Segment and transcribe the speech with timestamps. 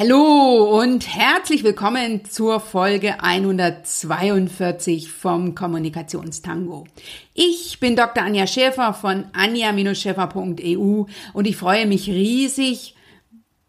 [0.00, 6.86] Hallo und herzlich willkommen zur Folge 142 vom Kommunikationstango.
[7.34, 8.22] Ich bin Dr.
[8.22, 12.94] Anja Schäfer von anja-schäfer.eu und ich freue mich riesig,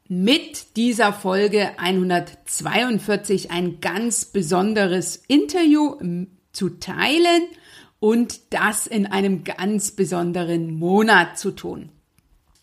[0.07, 5.95] mit dieser Folge 142 ein ganz besonderes Interview
[6.51, 7.47] zu teilen
[7.99, 11.89] und das in einem ganz besonderen Monat zu tun.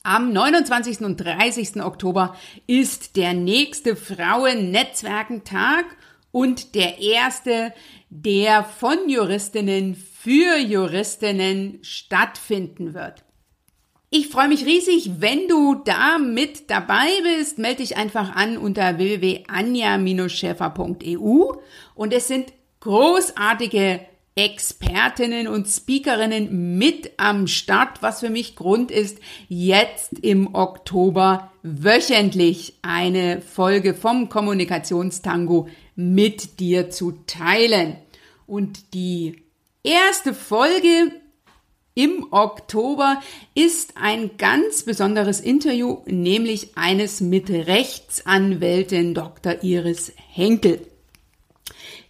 [0.07, 1.01] Am 29.
[1.01, 1.83] und 30.
[1.83, 2.37] Oktober
[2.69, 5.85] ist der nächste Frauennetzwerkentag
[6.31, 7.73] und der erste,
[8.09, 13.25] der von Juristinnen für Juristinnen stattfinden wird.
[14.09, 17.59] Ich freue mich riesig, wenn du da mit dabei bist.
[17.59, 21.53] Melde dich einfach an unter www.anja-schäfer.eu
[21.97, 24.07] und es sind großartige
[24.39, 29.19] Expertinnen und Speakerinnen mit am Start, was für mich Grund ist,
[29.49, 37.97] jetzt im Oktober wöchentlich eine Folge vom Kommunikationstango mit dir zu teilen.
[38.47, 39.43] Und die
[39.83, 41.13] erste Folge
[41.95, 43.23] im Oktober
[43.55, 49.63] ist ein ganz besonderes Interview, nämlich eines mit Rechtsanwältin Dr.
[49.63, 50.87] Iris Henkel.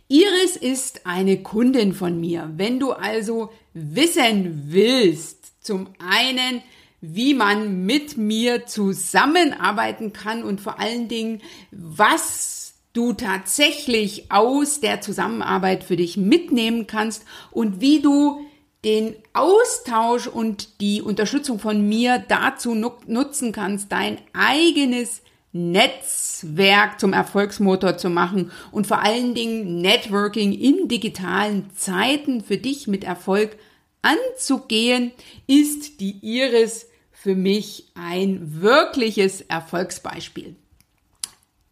[0.08, 2.52] Iris ist eine Kundin von mir.
[2.56, 6.62] Wenn du also wissen willst, zum einen,
[7.00, 15.00] wie man mit mir zusammenarbeiten kann und vor allen Dingen, was du tatsächlich aus der
[15.00, 18.40] Zusammenarbeit für dich mitnehmen kannst und wie du
[18.84, 25.22] den Austausch und die Unterstützung von mir dazu nutzen kannst, dein eigenes
[25.56, 32.86] Netzwerk zum Erfolgsmotor zu machen und vor allen Dingen Networking in digitalen Zeiten für dich
[32.86, 33.56] mit Erfolg
[34.02, 35.12] anzugehen,
[35.46, 40.54] ist die Iris für mich ein wirkliches Erfolgsbeispiel.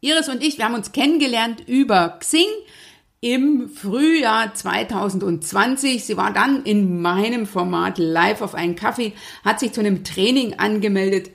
[0.00, 2.48] Iris und ich, wir haben uns kennengelernt über Xing
[3.20, 6.05] im Frühjahr 2020.
[6.05, 10.58] Sie war dann in meinem Format live auf einen Kaffee, hat sich zu einem Training
[10.58, 11.30] angemeldet,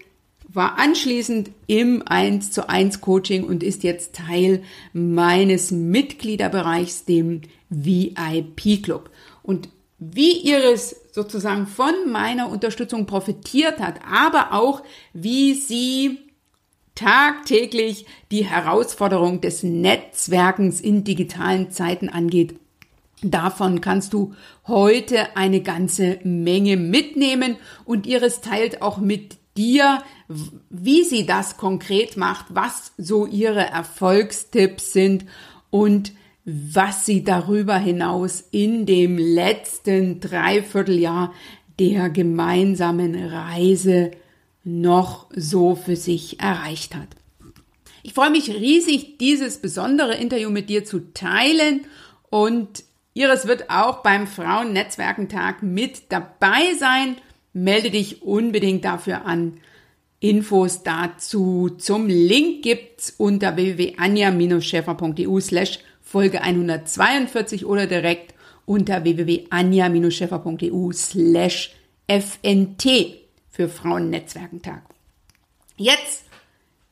[0.52, 8.84] war anschließend im 1 zu 1 Coaching und ist jetzt Teil meines Mitgliederbereichs, dem VIP
[8.84, 9.12] Club.
[9.44, 14.82] Und wie Iris sozusagen von meiner Unterstützung profitiert hat, aber auch
[15.14, 16.20] wie sie
[16.96, 22.56] tagtäglich die Herausforderung des Netzwerkens in digitalen Zeiten angeht.
[23.22, 24.34] Davon kannst du
[24.66, 30.02] heute eine ganze Menge mitnehmen und Iris teilt auch mit dir,
[30.70, 35.26] wie sie das konkret macht, was so ihre Erfolgstipps sind
[35.70, 36.14] und
[36.46, 41.34] was sie darüber hinaus in dem letzten Dreivierteljahr
[41.78, 44.12] der gemeinsamen Reise
[44.64, 47.10] noch so für sich erreicht hat.
[48.02, 51.82] Ich freue mich riesig, dieses besondere Interview mit dir zu teilen
[52.30, 52.84] und
[53.14, 57.18] Iris wird auch beim Frauennetzwerkentag mit dabei sein.
[57.64, 59.60] Melde dich unbedingt dafür an.
[60.20, 68.34] Infos dazu zum Link gibt's unter www.anja-schäfer.eu slash Folge 142 oder direkt
[68.66, 71.72] unter www.anja-schäfer.eu slash
[72.08, 73.16] FNT
[73.50, 74.82] für Frauennetzwerkentag.
[75.78, 76.26] Jetzt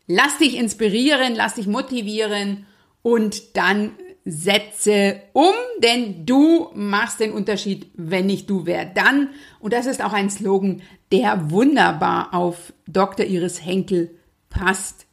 [0.08, 2.66] lass dich inspirieren, lass dich motivieren
[3.02, 3.92] und dann
[4.30, 9.30] setze um, denn du machst den Unterschied, wenn nicht du, wer dann.
[9.60, 10.82] Und das ist auch ein Slogan,
[11.14, 13.26] der wunderbar auf Dr.
[13.26, 14.14] Iris Henkel
[14.50, 15.06] passt.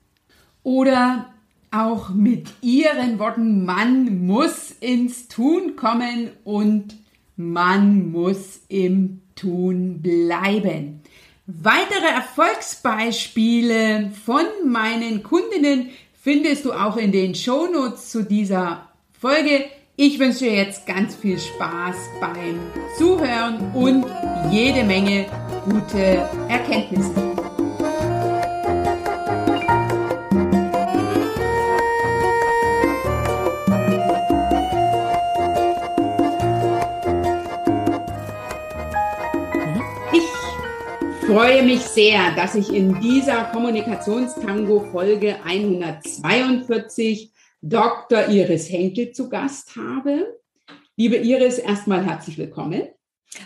[0.65, 1.33] Oder
[1.71, 6.97] auch mit ihren Worten, man muss ins Tun kommen und
[7.37, 11.03] man muss im Tun bleiben.
[11.47, 18.89] Weitere Erfolgsbeispiele von meinen Kundinnen findest du auch in den Shownotes zu dieser
[19.25, 19.71] Folge.
[19.97, 22.61] Ich wünsche dir jetzt ganz viel Spaß beim
[22.99, 24.05] Zuhören und
[24.51, 25.25] jede Menge
[25.65, 27.11] gute Erkenntnisse.
[40.13, 47.34] Ich freue mich sehr, dass ich in dieser Kommunikationstango Folge 142
[47.67, 48.29] Dr.
[48.29, 50.39] Iris Henkel zu Gast habe.
[50.97, 52.89] Liebe Iris, erstmal herzlich willkommen.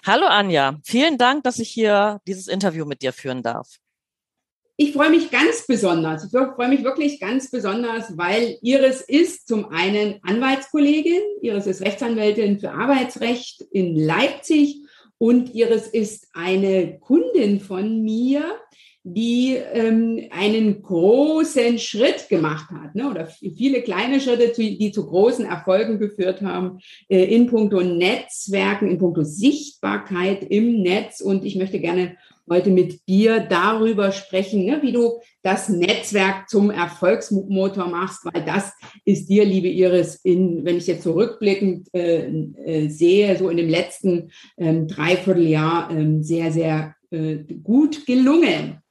[0.05, 3.77] Hallo Anja, vielen Dank, dass ich hier dieses Interview mit dir führen darf.
[4.77, 6.25] Ich freue mich ganz besonders.
[6.25, 12.59] Ich freue mich wirklich ganz besonders, weil Iris ist zum einen Anwaltskollegin, Iris ist Rechtsanwältin
[12.59, 14.81] für Arbeitsrecht in Leipzig
[15.19, 18.43] und Iris ist eine Kundin von mir,
[19.15, 23.11] die ähm, einen großen Schritt gemacht hat, ne?
[23.11, 26.79] oder viele kleine Schritte, die zu großen Erfolgen geführt haben,
[27.09, 31.21] äh, in puncto Netzwerken, in puncto Sichtbarkeit im Netz.
[31.21, 32.17] Und ich möchte gerne
[32.51, 38.73] heute mit dir darüber sprechen, ne, wie du das Netzwerk zum Erfolgsmotor machst, weil das
[39.05, 43.69] ist dir, liebe Iris, in, wenn ich jetzt zurückblickend äh, äh, sehe, so in dem
[43.69, 48.83] letzten ähm, Dreivierteljahr äh, sehr, sehr äh, gut gelungen.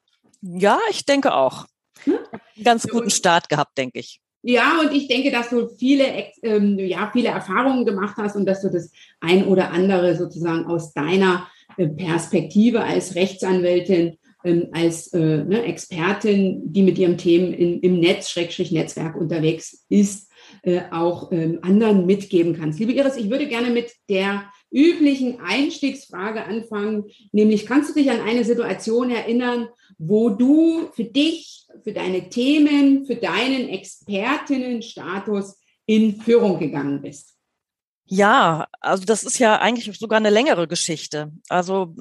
[0.42, 1.66] Ja, ich denke auch.
[2.04, 2.20] Hm?
[2.64, 4.20] Ganz guten Start gehabt, denke ich.
[4.44, 6.06] Ja, und ich denke, dass du viele,
[6.44, 10.94] ähm, ja, viele Erfahrungen gemacht hast und dass du das ein oder andere sozusagen aus
[10.94, 17.82] deiner äh, Perspektive als Rechtsanwältin, ähm, als äh, ne, Expertin, die mit ihrem Themen in,
[17.82, 20.32] im Netz, Schrägstrich Netzwerk unterwegs ist,
[20.62, 22.80] äh, auch ähm, anderen mitgeben kannst.
[22.80, 24.46] Liebe Iris, ich würde gerne mit der
[24.78, 31.66] üblichen Einstiegsfrage anfangen, nämlich kannst du dich an eine Situation erinnern, wo du für dich,
[31.84, 37.34] für deine Themen, für deinen Expertinnenstatus in Führung gegangen bist?
[38.06, 41.32] Ja, also das ist ja eigentlich sogar eine längere Geschichte.
[41.50, 41.96] Also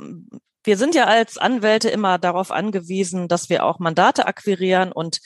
[0.62, 5.20] wir sind ja als Anwälte immer darauf angewiesen, dass wir auch Mandate akquirieren und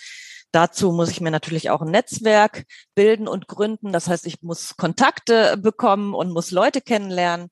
[0.52, 2.64] Dazu muss ich mir natürlich auch ein Netzwerk
[2.94, 3.92] bilden und gründen.
[3.92, 7.48] Das heißt, ich muss Kontakte bekommen und muss Leute kennenlernen.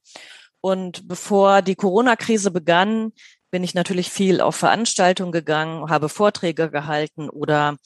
[0.61, 3.13] Und bevor die Corona-Krise begann,
[3.51, 7.77] bin ich natürlich viel auf Veranstaltungen gegangen, habe Vorträge gehalten oder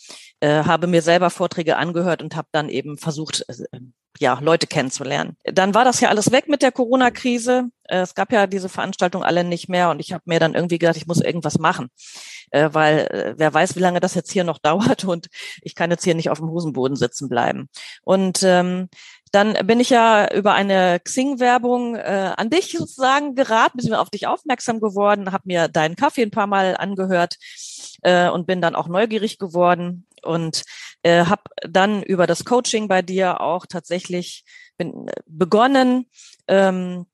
[0.41, 3.79] äh, habe mir selber Vorträge angehört und habe dann eben versucht, äh,
[4.19, 5.37] ja, Leute kennenzulernen.
[5.44, 7.70] Dann war das ja alles weg mit der Corona-Krise.
[7.85, 10.79] Äh, es gab ja diese Veranstaltungen alle nicht mehr und ich habe mir dann irgendwie
[10.79, 11.88] gedacht, ich muss irgendwas machen,
[12.50, 15.29] äh, weil äh, wer weiß, wie lange das jetzt hier noch dauert und
[15.62, 17.69] ich kann jetzt hier nicht auf dem Hosenboden sitzen bleiben.
[18.03, 18.88] Und ähm,
[19.32, 24.26] dann bin ich ja über eine Xing-Werbung äh, an dich sozusagen geraten, bin auf dich
[24.26, 27.37] aufmerksam geworden, habe mir deinen Kaffee ein paar Mal angehört
[28.02, 30.64] äh, und bin dann auch neugierig geworden und
[31.02, 34.44] äh, habe dann über das Coaching bei dir auch tatsächlich
[34.76, 36.06] bin, begonnen,
[36.49, 37.06] ähm,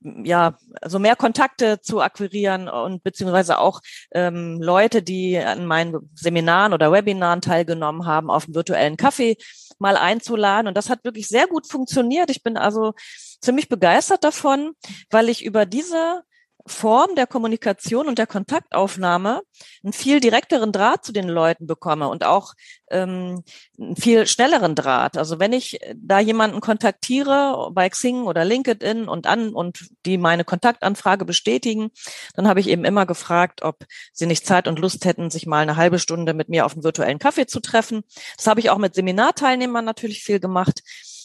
[0.00, 3.80] ja, also mehr Kontakte zu akquirieren und beziehungsweise auch
[4.12, 9.36] ähm, Leute, die an meinen Seminaren oder Webinaren teilgenommen haben, auf dem virtuellen Kaffee
[9.78, 10.68] mal einzuladen.
[10.68, 12.30] Und das hat wirklich sehr gut funktioniert.
[12.30, 12.94] Ich bin also
[13.40, 14.72] ziemlich begeistert davon,
[15.10, 16.22] weil ich über diese
[16.68, 19.42] Form der Kommunikation und der Kontaktaufnahme
[19.82, 22.54] einen viel direkteren Draht zu den Leuten bekomme und auch
[22.90, 23.42] ähm,
[23.78, 25.16] einen viel schnelleren Draht.
[25.16, 30.44] Also wenn ich da jemanden kontaktiere bei Xing oder LinkedIn und an und die meine
[30.44, 31.90] Kontaktanfrage bestätigen,
[32.34, 35.62] dann habe ich eben immer gefragt, ob sie nicht Zeit und Lust hätten, sich mal
[35.62, 38.02] eine halbe Stunde mit mir auf einen virtuellen Kaffee zu treffen.
[38.36, 40.82] Das habe ich auch mit Seminarteilnehmern natürlich viel gemacht.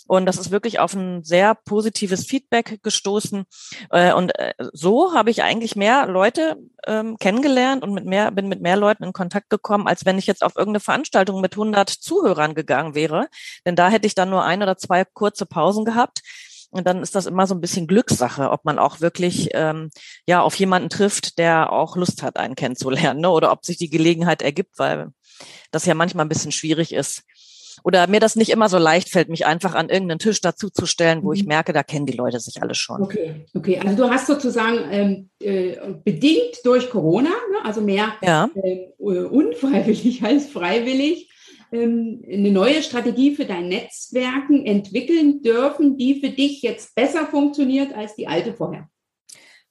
[0.07, 3.45] Und das ist wirklich auf ein sehr positives Feedback gestoßen.
[3.89, 8.47] Äh, und äh, so habe ich eigentlich mehr Leute ähm, kennengelernt und mit mehr, bin
[8.47, 11.89] mit mehr Leuten in Kontakt gekommen, als wenn ich jetzt auf irgendeine Veranstaltung mit 100
[11.89, 13.27] Zuhörern gegangen wäre.
[13.65, 16.21] Denn da hätte ich dann nur ein oder zwei kurze Pausen gehabt.
[16.69, 19.91] Und dann ist das immer so ein bisschen Glückssache, ob man auch wirklich ähm,
[20.27, 23.29] ja auf jemanden trifft, der auch Lust hat, einen kennenzulernen, ne?
[23.29, 25.09] oder ob sich die Gelegenheit ergibt, weil
[25.69, 27.23] das ja manchmal ein bisschen schwierig ist,
[27.84, 31.30] oder mir das nicht immer so leicht fällt, mich einfach an irgendeinen Tisch dazuzustellen, wo
[31.30, 31.34] mhm.
[31.34, 33.02] ich merke, da kennen die Leute sich alle schon.
[33.02, 33.80] Okay, okay.
[33.84, 38.50] Also du hast sozusagen ähm, äh, bedingt durch Corona, ne, also mehr ja.
[38.56, 41.30] äh, unfreiwillig als freiwillig,
[41.72, 47.94] ähm, eine neue Strategie für dein Netzwerken entwickeln dürfen, die für dich jetzt besser funktioniert
[47.94, 48.88] als die alte vorher.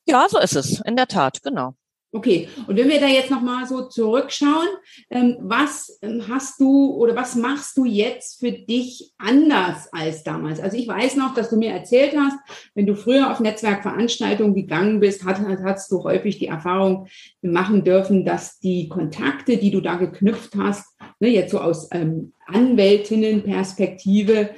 [0.06, 1.74] Ja, so ist es, in der Tat, genau.
[2.14, 4.68] Okay, und wenn wir da jetzt nochmal so zurückschauen,
[5.08, 10.60] ähm, was ähm, hast du oder was machst du jetzt für dich anders als damals?
[10.60, 12.36] Also ich weiß noch, dass du mir erzählt hast,
[12.74, 17.08] wenn du früher auf Netzwerkveranstaltungen gegangen bist, hat, hast du häufig die Erfahrung
[17.40, 20.84] machen dürfen, dass die Kontakte, die du da geknüpft hast,
[21.18, 24.50] ne, jetzt so aus ähm, Anwältinnenperspektive,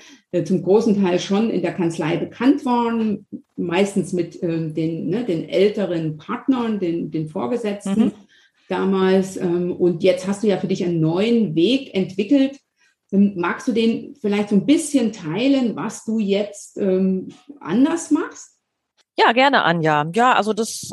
[0.43, 3.27] zum großen Teil schon in der Kanzlei bekannt waren,
[3.57, 8.13] meistens mit ähm, den, ne, den älteren Partnern, den, den Vorgesetzten mhm.
[8.69, 9.37] damals.
[9.37, 12.59] Ähm, und jetzt hast du ja für dich einen neuen Weg entwickelt.
[13.13, 16.81] Ähm, magst du den vielleicht so ein bisschen teilen, was du jetzt
[17.61, 18.55] anders machst?
[19.17, 20.11] Ja, gerne, Anja.
[20.15, 20.91] Ja, also das,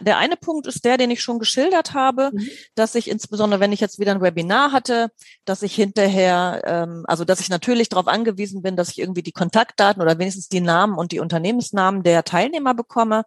[0.00, 2.48] der eine Punkt ist der, den ich schon geschildert habe, mhm.
[2.74, 5.10] dass ich insbesondere, wenn ich jetzt wieder ein Webinar hatte,
[5.44, 9.32] dass ich hinterher, ähm, also dass ich natürlich darauf angewiesen bin, dass ich irgendwie die
[9.32, 13.24] Kontaktdaten oder wenigstens die Namen und die Unternehmensnamen der Teilnehmer bekomme.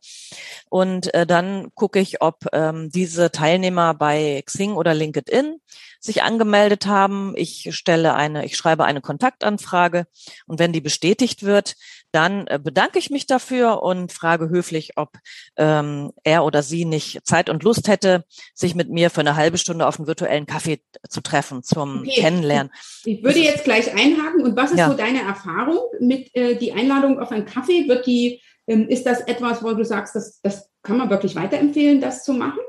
[0.70, 5.60] Und äh, dann gucke ich, ob ähm, diese Teilnehmer bei Xing oder LinkedIn
[6.00, 7.34] sich angemeldet haben.
[7.36, 10.06] Ich stelle eine, ich schreibe eine Kontaktanfrage
[10.48, 11.76] und wenn die bestätigt wird,
[12.12, 15.18] dann äh, bedanke ich mich dafür und frage höflich, ob
[15.58, 19.58] ähm, er oder sie nicht Zeit und Lust hätte, sich mit mir für eine halbe
[19.58, 22.22] Stunde auf einen virtuellen Kaffee zu treffen zum okay.
[22.22, 22.72] Kennenlernen.
[23.06, 24.44] Ich würde jetzt gleich einhaken.
[24.44, 24.90] Und was ist ja.
[24.90, 27.88] so deine Erfahrung mit äh, die Einladung auf einen Kaffee?
[27.88, 32.02] Wird die, ähm, ist das etwas, wo du sagst, das, das kann man wirklich weiterempfehlen,
[32.02, 32.60] das zu machen?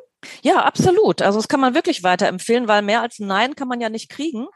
[0.43, 1.23] Ja, absolut.
[1.23, 4.11] Also das kann man wirklich weiterempfehlen, weil mehr als ein Nein kann man ja nicht
[4.11, 4.47] kriegen.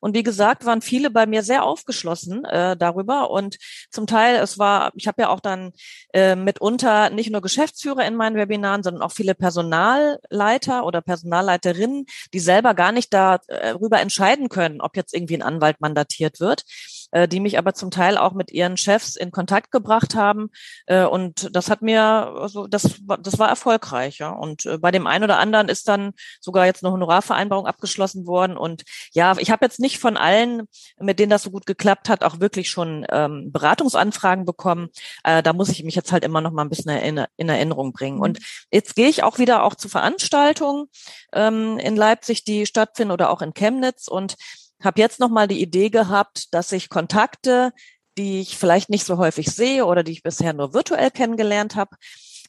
[0.00, 3.30] Und wie gesagt, waren viele bei mir sehr aufgeschlossen äh, darüber.
[3.30, 3.58] Und
[3.90, 5.72] zum Teil, es war, ich habe ja auch dann
[6.12, 12.40] äh, mitunter nicht nur Geschäftsführer in meinen Webinaren, sondern auch viele Personalleiter oder Personalleiterinnen, die
[12.40, 16.64] selber gar nicht darüber entscheiden können, ob jetzt irgendwie ein Anwalt mandatiert wird
[17.12, 20.50] äh, die mich aber zum Teil auch mit ihren Chefs in Kontakt gebracht haben.
[20.86, 24.18] Äh, und das hat mir, also das, das war erfolgreich.
[24.18, 24.30] Ja.
[24.30, 28.56] Und äh, bei dem einen oder anderen ist dann sogar jetzt eine Honorarvereinbarung abgeschlossen worden.
[28.56, 30.62] Und ja, ich habe jetzt nicht von allen,
[30.98, 34.88] mit denen das so gut geklappt hat, auch wirklich schon ähm, Beratungsanfragen bekommen.
[35.22, 37.92] Äh, da muss ich mich jetzt halt immer noch mal ein bisschen in, in Erinnerung
[37.92, 38.20] bringen.
[38.20, 38.38] Und
[38.70, 40.86] jetzt gehe ich auch wieder auch zu Veranstaltungen
[41.32, 44.08] ähm, in Leipzig, die stattfinden oder auch in Chemnitz.
[44.08, 44.36] Und
[44.84, 47.72] habe jetzt noch mal die Idee gehabt, dass ich Kontakte,
[48.18, 51.96] die ich vielleicht nicht so häufig sehe oder die ich bisher nur virtuell kennengelernt habe,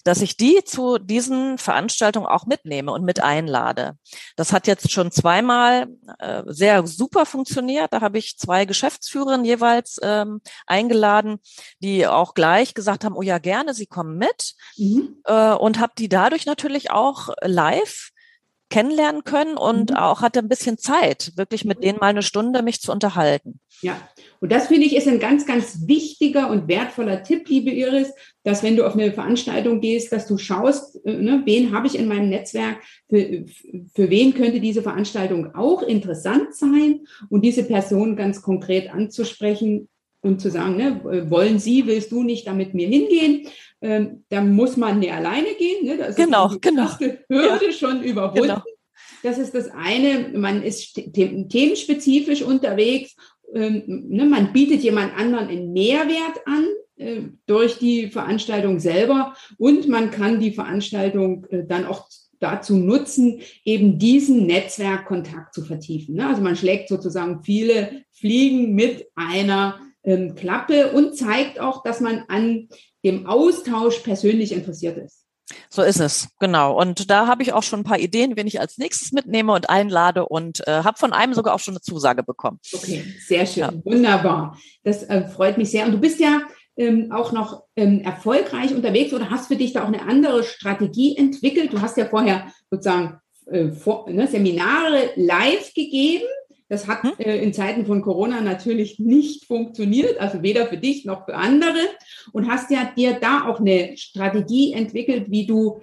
[0.03, 3.97] dass ich die zu diesen Veranstaltungen auch mitnehme und mit einlade.
[4.35, 5.87] Das hat jetzt schon zweimal
[6.19, 7.93] äh, sehr super funktioniert.
[7.93, 11.39] Da habe ich zwei Geschäftsführerinnen jeweils ähm, eingeladen,
[11.79, 14.55] die auch gleich gesagt haben, oh ja, gerne, sie kommen mit.
[14.77, 15.21] Mhm.
[15.25, 18.09] Äh, und habe die dadurch natürlich auch live
[18.73, 19.97] kennenlernen können und mhm.
[19.97, 23.59] auch hatte ein bisschen Zeit, wirklich mit denen mal eine Stunde mich zu unterhalten.
[23.81, 23.95] Ja,
[24.39, 28.11] und das finde ich ist ein ganz, ganz wichtiger und wertvoller Tipp, liebe Iris,
[28.43, 31.97] dass wenn du auf eine Veranstaltung gehst, dass du schaust, äh, ne, wen habe ich
[31.97, 32.77] in meinem Netzwerk,
[33.09, 33.45] für,
[33.93, 39.87] für wen könnte diese Veranstaltung auch interessant sein und diese Person ganz konkret anzusprechen
[40.21, 43.47] und zu sagen, ne, wollen Sie, willst du nicht da mit mir hingehen?
[43.83, 45.85] Ähm, da muss man nicht alleine gehen.
[45.85, 45.97] Ne?
[45.97, 46.89] Da ist genau, die genau.
[46.97, 47.71] Hürde ja.
[47.71, 48.43] schon überwunden.
[48.43, 48.63] Genau.
[49.23, 50.29] Das ist das eine.
[50.33, 53.15] Man ist themenspezifisch unterwegs.
[53.53, 54.25] Ähm, ne?
[54.25, 60.39] Man bietet jemand anderen einen Mehrwert an äh, durch die Veranstaltung selber und man kann
[60.39, 62.07] die Veranstaltung äh, dann auch
[62.39, 66.15] dazu nutzen, eben diesen Netzwerkkontakt zu vertiefen.
[66.15, 66.27] Ne?
[66.27, 72.23] Also man schlägt sozusagen viele Fliegen mit einer ähm, Klappe und zeigt auch, dass man
[72.29, 72.69] an
[73.03, 75.23] dem Austausch persönlich interessiert ist.
[75.69, 76.79] So ist es, genau.
[76.79, 79.69] Und da habe ich auch schon ein paar Ideen, wen ich als nächstes mitnehme und
[79.69, 82.59] einlade und äh, habe von einem sogar auch schon eine Zusage bekommen.
[82.71, 83.73] Okay, sehr schön, ja.
[83.83, 84.57] wunderbar.
[84.83, 85.85] Das äh, freut mich sehr.
[85.85, 86.41] Und du bist ja
[86.77, 91.17] ähm, auch noch ähm, erfolgreich unterwegs oder hast für dich da auch eine andere Strategie
[91.17, 91.73] entwickelt?
[91.73, 96.25] Du hast ja vorher sozusagen äh, vor, ne, Seminare live gegeben
[96.69, 97.13] das hat hm?
[97.17, 101.79] äh, in Zeiten von Corona natürlich nicht funktioniert, also weder für dich noch für andere.
[102.31, 105.81] Und hast ja dir da auch eine Strategie entwickelt, wie du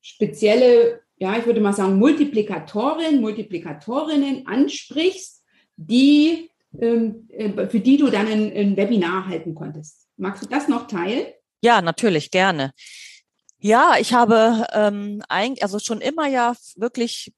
[0.00, 5.42] spezielle, ja, ich würde mal sagen, Multiplikatoren, Multiplikatorinnen ansprichst,
[5.76, 10.08] die, ähm, äh, für die du dann ein, ein Webinar halten konntest.
[10.16, 11.26] Magst du das noch teilen?
[11.62, 12.72] Ja, natürlich, gerne.
[13.66, 17.32] Ja, ich habe ähm, eigentlich, also schon immer ja wirklich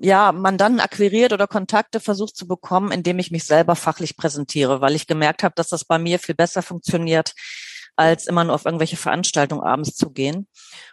[0.00, 4.94] ja Mandanten akquiriert oder Kontakte versucht zu bekommen, indem ich mich selber fachlich präsentiere, weil
[4.94, 7.34] ich gemerkt habe, dass das bei mir viel besser funktioniert,
[7.94, 10.48] als immer nur auf irgendwelche Veranstaltungen abends zu gehen.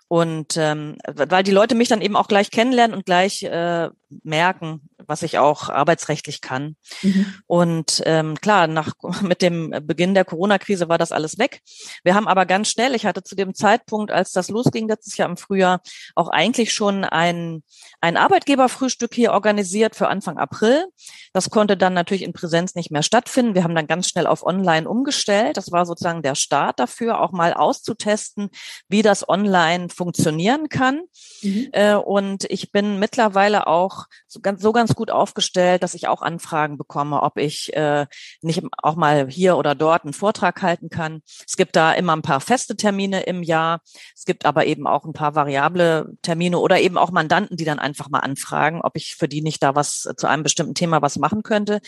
[0.10, 3.90] Und ähm, weil die Leute mich dann eben auch gleich kennenlernen und gleich äh,
[4.24, 6.76] merken, was ich auch arbeitsrechtlich kann.
[7.02, 7.34] Mhm.
[7.48, 11.62] Und ähm, klar, nach mit dem Beginn der Corona-Krise war das alles weg.
[12.04, 15.30] Wir haben aber ganz schnell, ich hatte zu dem Zeitpunkt, als das losging letztes Jahr
[15.30, 15.82] im Frühjahr,
[16.16, 17.64] auch eigentlich schon ein,
[18.02, 20.86] ein Arbeitgeberfrühstück hier organisiert für Anfang April.
[21.34, 23.56] Das konnte dann natürlich in Präsenz nicht mehr stattfinden.
[23.56, 25.58] Wir haben dann ganz schnell auf Online umgestellt.
[25.58, 28.50] Das war sozusagen der Start dafür, auch mal auszutesten,
[28.88, 31.02] wie das Online funktionieren kann.
[31.42, 31.70] Mhm.
[31.72, 36.22] Äh, und ich bin mittlerweile auch so ganz, so ganz gut aufgestellt, dass ich auch
[36.22, 38.06] Anfragen bekomme, ob ich äh,
[38.42, 41.22] nicht auch mal hier oder dort einen Vortrag halten kann.
[41.48, 43.82] Es gibt da immer ein paar feste Termine im Jahr.
[44.16, 47.80] Es gibt aber eben auch ein paar variable Termine oder eben auch Mandanten, die dann
[47.80, 51.18] einfach mal anfragen, ob ich für die nicht da was zu einem bestimmten Thema was
[51.18, 51.80] machen könnte.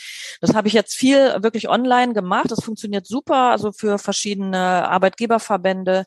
[0.41, 2.51] Das habe ich jetzt viel wirklich online gemacht.
[2.51, 6.05] Das funktioniert super, also für verschiedene Arbeitgeberverbände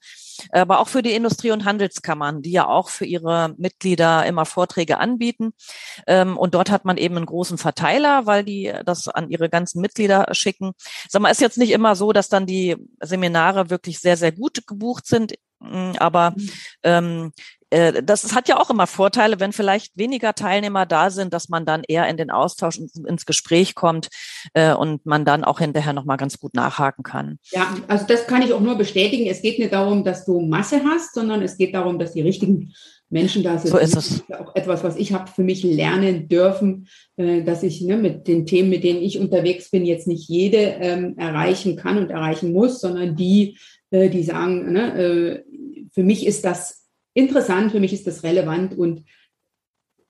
[0.50, 4.99] aber auch für die Industrie- und Handelskammern, die ja auch für ihre Mitglieder immer Vorträge
[4.99, 5.52] anbieten.
[6.07, 9.81] Ähm, und dort hat man eben einen großen Verteiler, weil die das an ihre ganzen
[9.81, 10.73] Mitglieder schicken.
[11.09, 14.67] Sag mal, ist jetzt nicht immer so, dass dann die Seminare wirklich sehr, sehr gut
[14.67, 15.35] gebucht sind.
[15.61, 16.51] Mm, aber mhm.
[16.83, 21.49] ähm, äh, das hat ja auch immer Vorteile, wenn vielleicht weniger Teilnehmer da sind, dass
[21.49, 24.09] man dann eher in den Austausch und ins Gespräch kommt
[24.55, 27.39] äh, und man dann auch hinterher nochmal ganz gut nachhaken kann.
[27.53, 29.27] Ja, also das kann ich auch nur bestätigen.
[29.27, 32.73] Es geht nicht darum, dass du Masse hast, sondern es geht darum, dass die richtigen
[33.09, 33.71] Menschen da sind.
[33.71, 34.23] So ist es.
[34.31, 38.47] Auch etwas, was ich habe für mich lernen dürfen, äh, dass ich ne, mit den
[38.47, 42.81] Themen, mit denen ich unterwegs bin, jetzt nicht jede ähm, erreichen kann und erreichen muss,
[42.81, 43.59] sondern die,
[43.91, 45.43] äh, die sagen, ne, äh,
[45.93, 46.80] für mich ist das
[47.21, 49.05] interessant, für mich ist das relevant und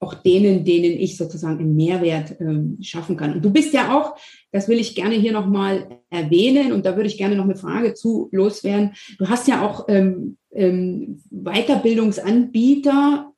[0.02, 3.34] auch denen, denen ich sozusagen einen Mehrwert ähm, schaffen kann.
[3.34, 4.16] Und du bist ja auch,
[4.50, 7.92] das will ich gerne hier nochmal erwähnen und da würde ich gerne noch eine Frage
[7.92, 8.94] zu loswerden.
[9.18, 13.30] Du hast ja auch ähm, ähm, Weiterbildungsanbieter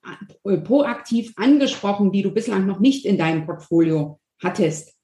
[0.44, 4.94] äh, proaktiv angesprochen, die du bislang noch nicht in deinem Portfolio hattest.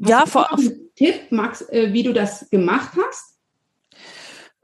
[0.00, 3.35] Hast ja, vor allem Tipp, Max, äh, wie du das gemacht hast?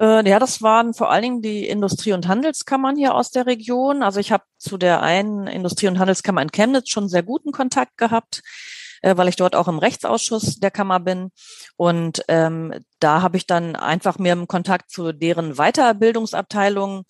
[0.02, 4.02] Äh, ja, das waren vor allen Dingen die Industrie- und Handelskammern hier aus der Region.
[4.02, 7.97] Also ich habe zu der einen Industrie- und Handelskammer in Chemnitz schon sehr guten Kontakt
[7.97, 8.42] gehabt,
[9.02, 11.30] äh, weil ich dort auch im Rechtsausschuss der Kammer bin.
[11.76, 17.04] Und ähm, da habe ich dann einfach mir im Kontakt zu deren Weiterbildungsabteilung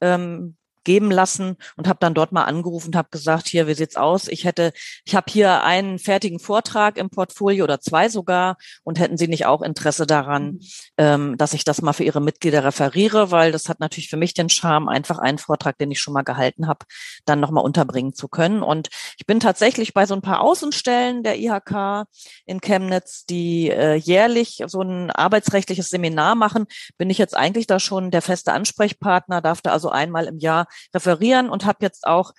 [0.00, 0.56] ähm,
[0.88, 4.26] geben lassen und habe dann dort mal angerufen und habe gesagt, hier, wie sieht's aus?
[4.26, 4.72] Ich hätte,
[5.04, 9.44] ich habe hier einen fertigen Vortrag im Portfolio oder zwei sogar und hätten Sie nicht
[9.44, 10.60] auch Interesse daran, mhm.
[10.96, 14.32] ähm, dass ich das mal für Ihre Mitglieder referiere, weil das hat natürlich für mich
[14.32, 16.86] den Charme, einfach einen Vortrag, den ich schon mal gehalten habe,
[17.26, 18.62] dann nochmal unterbringen zu können.
[18.62, 22.06] Und ich bin tatsächlich bei so ein paar Außenstellen der IHK
[22.46, 26.64] in Chemnitz, die äh, jährlich so ein arbeitsrechtliches Seminar machen,
[26.96, 30.66] bin ich jetzt eigentlich da schon der feste Ansprechpartner, darf da also einmal im Jahr
[30.94, 32.32] referieren und habe jetzt auch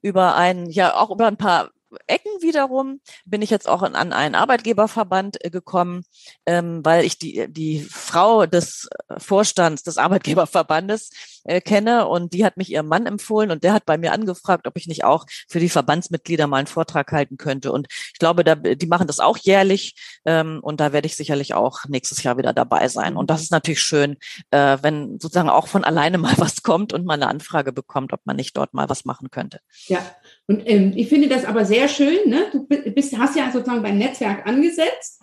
[0.00, 1.70] über ein, ja auch über ein paar
[2.06, 6.04] Ecken wiederum bin ich jetzt auch an einen Arbeitgeberverband äh, gekommen,
[6.46, 11.10] ähm, weil ich die, die Frau des äh, Vorstands des Arbeitgeberverbandes
[11.44, 14.66] äh, kenne und die hat mich ihrem Mann empfohlen und der hat bei mir angefragt,
[14.66, 17.72] ob ich nicht auch für die Verbandsmitglieder mal einen Vortrag halten könnte.
[17.72, 19.94] Und ich glaube, da, die machen das auch jährlich
[20.24, 23.16] ähm, und da werde ich sicherlich auch nächstes Jahr wieder dabei sein.
[23.16, 24.16] Und das ist natürlich schön,
[24.50, 28.20] äh, wenn sozusagen auch von alleine mal was kommt und man eine Anfrage bekommt, ob
[28.24, 29.60] man nicht dort mal was machen könnte.
[29.86, 29.98] Ja,
[30.46, 32.28] und ähm, ich finde das aber sehr schön.
[32.28, 32.46] Ne?
[32.52, 35.20] Du bist, hast ja sozusagen beim Netzwerk angesetzt.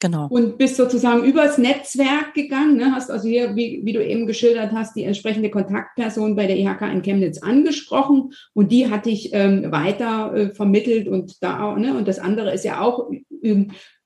[0.00, 0.26] Genau.
[0.28, 2.92] Und bist sozusagen übers Netzwerk gegangen, ne?
[2.92, 6.82] hast also hier, wie, wie du eben geschildert hast, die entsprechende Kontaktperson bei der IHK
[6.92, 11.96] in Chemnitz angesprochen und die hat dich ähm, weiter äh, vermittelt und da auch, ne?
[11.96, 13.10] und das andere ist ja auch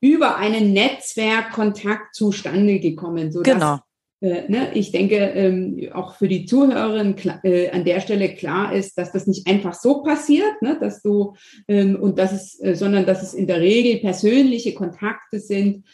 [0.01, 3.33] über einen Netzwerkkontakt zustande gekommen.
[3.33, 3.79] Sodass, genau
[4.21, 9.29] ich denke, ähm, auch für die Zuhörerin äh, an der Stelle klar ist, dass das
[9.29, 11.35] nicht einfach so passiert, ne, dass du
[11.69, 15.85] ähm, und dass es, äh, sondern dass es in der Regel persönliche Kontakte sind,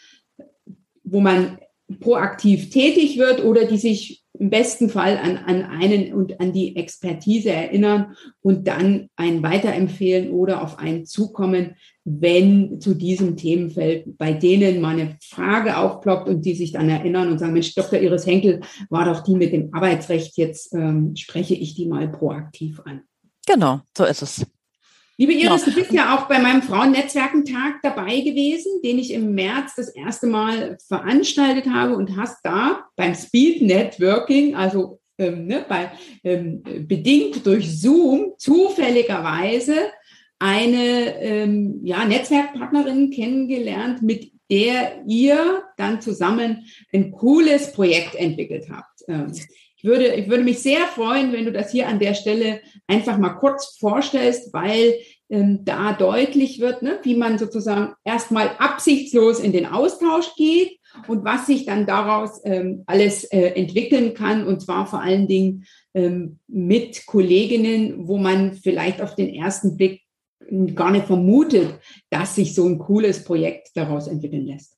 [1.03, 1.59] wo man
[1.99, 6.75] proaktiv tätig wird oder die sich im besten Fall an, an einen und an die
[6.75, 14.33] Expertise erinnern und dann einen weiterempfehlen oder auf einen zukommen, wenn zu diesem Themenfeld bei
[14.33, 17.99] denen mal eine Frage aufploppt und die sich dann erinnern und sagen, Mensch, Dr.
[17.99, 22.79] Iris Henkel war doch die mit dem Arbeitsrecht, jetzt ähm, spreche ich die mal proaktiv
[22.85, 23.01] an.
[23.47, 24.45] Genau, so ist es.
[25.17, 25.75] Liebe Iris, genau.
[25.75, 30.27] du bist ja auch bei meinem Frauennetzwerkentag dabei gewesen, den ich im März das erste
[30.27, 35.91] Mal veranstaltet habe und hast da beim Speed Networking, also ähm, ne, bei,
[36.25, 39.75] ähm, bedingt durch Zoom, zufälligerweise
[40.39, 49.01] eine ähm, ja, Netzwerkpartnerin kennengelernt, mit der ihr dann zusammen ein cooles Projekt entwickelt habt.
[49.85, 53.35] Würde, ich würde mich sehr freuen, wenn du das hier an der Stelle einfach mal
[53.35, 54.95] kurz vorstellst, weil
[55.29, 61.23] ähm, da deutlich wird, ne, wie man sozusagen erstmal absichtslos in den Austausch geht und
[61.23, 66.39] was sich dann daraus ähm, alles äh, entwickeln kann und zwar vor allen Dingen ähm,
[66.47, 70.01] mit Kolleginnen, wo man vielleicht auf den ersten Blick
[70.75, 74.75] gar nicht vermutet, dass sich so ein cooles Projekt daraus entwickeln lässt.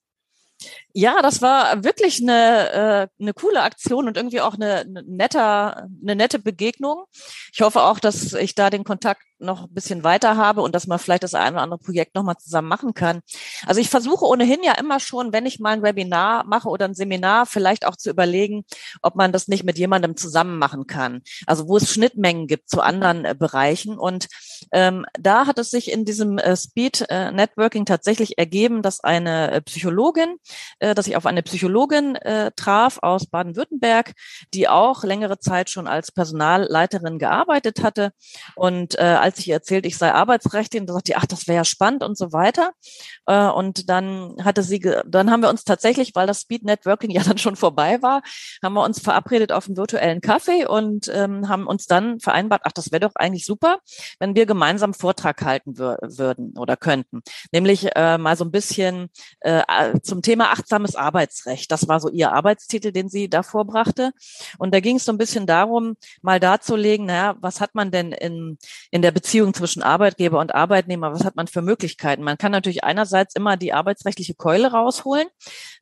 [0.94, 5.88] Ja, das war wirklich eine, äh, eine coole Aktion und irgendwie auch eine, eine, netter,
[6.02, 7.04] eine nette Begegnung.
[7.52, 10.86] Ich hoffe auch, dass ich da den Kontakt noch ein bisschen weiter habe und dass
[10.86, 13.20] man vielleicht das eine oder andere Projekt nochmal zusammen machen kann.
[13.66, 16.94] Also ich versuche ohnehin ja immer schon, wenn ich mal ein Webinar mache oder ein
[16.94, 18.64] Seminar, vielleicht auch zu überlegen,
[19.02, 21.22] ob man das nicht mit jemandem zusammen machen kann.
[21.46, 23.98] Also wo es Schnittmengen gibt zu anderen äh, Bereichen.
[23.98, 24.26] Und
[24.72, 29.52] ähm, da hat es sich in diesem äh, Speed äh, Networking tatsächlich ergeben, dass eine
[29.52, 30.36] äh, Psychologin
[30.80, 34.12] äh, dass ich auf eine Psychologin äh, traf aus Baden-Württemberg,
[34.54, 38.12] die auch längere Zeit schon als Personalleiterin gearbeitet hatte.
[38.54, 41.56] Und äh, als ich ihr erzählt, ich sei Arbeitsrechtlerin, da sagte sie, ach, das wäre
[41.56, 42.72] ja spannend und so weiter.
[43.26, 47.22] Äh, und dann hatte sie, dann haben wir uns tatsächlich, weil das Speed Networking ja
[47.22, 48.22] dann schon vorbei war,
[48.62, 52.72] haben wir uns verabredet auf einen virtuellen Kaffee und ähm, haben uns dann vereinbart, ach,
[52.72, 53.78] das wäre doch eigentlich super,
[54.18, 57.22] wenn wir gemeinsam Vortrag halten wür würden oder könnten.
[57.52, 59.08] Nämlich äh, mal so ein bisschen
[59.40, 59.62] äh,
[60.02, 61.72] zum Thema achtsames Arbeitsrecht.
[61.72, 64.12] Das war so ihr Arbeitstitel, den sie da vorbrachte.
[64.58, 68.12] Und da ging es so ein bisschen darum, mal darzulegen, naja, was hat man denn
[68.12, 68.58] in,
[68.90, 72.22] in der Beziehung zwischen Arbeitgeber und Arbeitnehmer, was hat man für Möglichkeiten?
[72.22, 75.28] Man kann natürlich einerseits immer die arbeitsrechtliche Keule rausholen,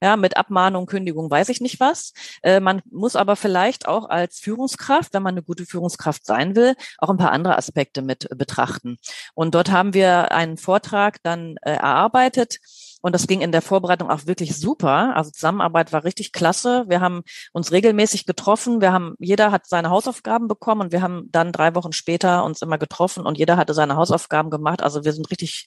[0.01, 2.13] ja, mit Abmahnung, Kündigung, weiß ich nicht was.
[2.43, 6.77] Äh, man muss aber vielleicht auch als Führungskraft, wenn man eine gute Führungskraft sein will,
[6.99, 8.99] auch ein paar andere Aspekte mit betrachten.
[9.35, 12.61] Und dort haben wir einen Vortrag dann äh, erarbeitet,
[13.03, 15.15] und das ging in der Vorbereitung auch wirklich super.
[15.15, 16.85] Also Zusammenarbeit war richtig klasse.
[16.89, 18.81] Wir haben uns regelmäßig getroffen.
[18.81, 22.63] Wir haben, jeder hat seine Hausaufgaben bekommen und wir haben dann drei Wochen später uns
[22.63, 24.83] immer getroffen und jeder hatte seine Hausaufgaben gemacht.
[24.83, 25.67] Also wir sind richtig,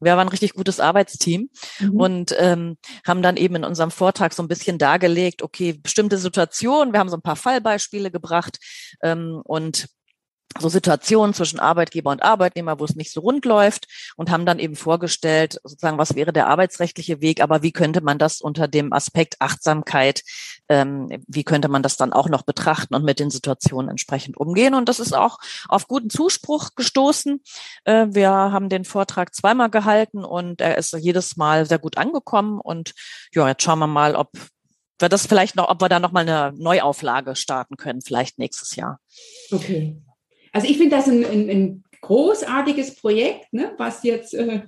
[0.00, 2.00] wir waren ein richtig gutes Arbeitsteam mhm.
[2.00, 6.92] und ähm, haben dann eben in unserem Vortrag so ein bisschen dargelegt, okay, bestimmte Situationen.
[6.92, 8.58] Wir haben so ein paar Fallbeispiele gebracht
[9.02, 9.88] ähm, und
[10.58, 14.58] so Situationen zwischen Arbeitgeber und Arbeitnehmer, wo es nicht so rund läuft und haben dann
[14.58, 18.92] eben vorgestellt, sozusagen, was wäre der arbeitsrechtliche Weg, aber wie könnte man das unter dem
[18.92, 20.22] Aspekt Achtsamkeit,
[20.68, 24.74] ähm, wie könnte man das dann auch noch betrachten und mit den Situationen entsprechend umgehen.
[24.74, 27.42] Und das ist auch auf guten Zuspruch gestoßen.
[27.84, 32.60] Äh, wir haben den Vortrag zweimal gehalten und er ist jedes Mal sehr gut angekommen.
[32.60, 32.94] Und
[33.32, 34.30] ja, jetzt schauen wir mal, ob
[34.98, 38.98] wir das vielleicht noch, ob wir da nochmal eine Neuauflage starten können, vielleicht nächstes Jahr.
[39.52, 40.02] Okay.
[40.52, 44.62] Also ich finde das ein, ein, ein großartiges Projekt, ne, was jetzt, äh,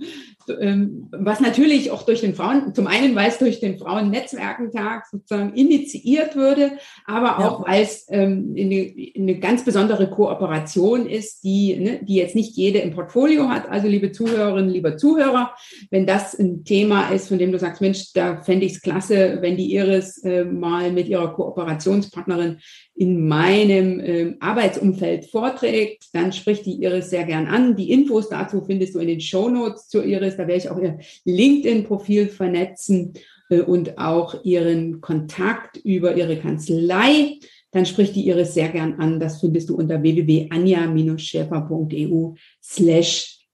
[1.13, 6.37] was natürlich auch durch den Frauen, zum einen, weil es durch den Frauennetzwerkentag sozusagen initiiert
[6.37, 6.73] würde,
[7.07, 7.73] aber auch, ja.
[7.73, 12.79] weil es ähm, eine, eine, ganz besondere Kooperation ist, die, ne, die jetzt nicht jede
[12.81, 13.69] im Portfolio hat.
[13.69, 15.55] Also liebe Zuhörerinnen, lieber Zuhörer,
[15.91, 19.39] wenn das ein Thema ist, von dem du sagst, Mensch, da fände ich es klasse,
[19.41, 22.59] wenn die Iris äh, mal mit ihrer Kooperationspartnerin
[23.01, 27.75] in meinem äh, Arbeitsumfeld vorträgt, dann spricht die Iris sehr gern an.
[27.75, 30.37] Die Infos dazu findest du in den Show Notes zu Iris.
[30.40, 33.14] Da werde ich auch ihr LinkedIn-Profil vernetzen
[33.50, 37.38] äh, und auch ihren Kontakt über ihre Kanzlei.
[37.72, 39.20] Dann spricht die Iris sehr gern an.
[39.20, 43.46] Das findest du unter www.anja-schäfer.eu slash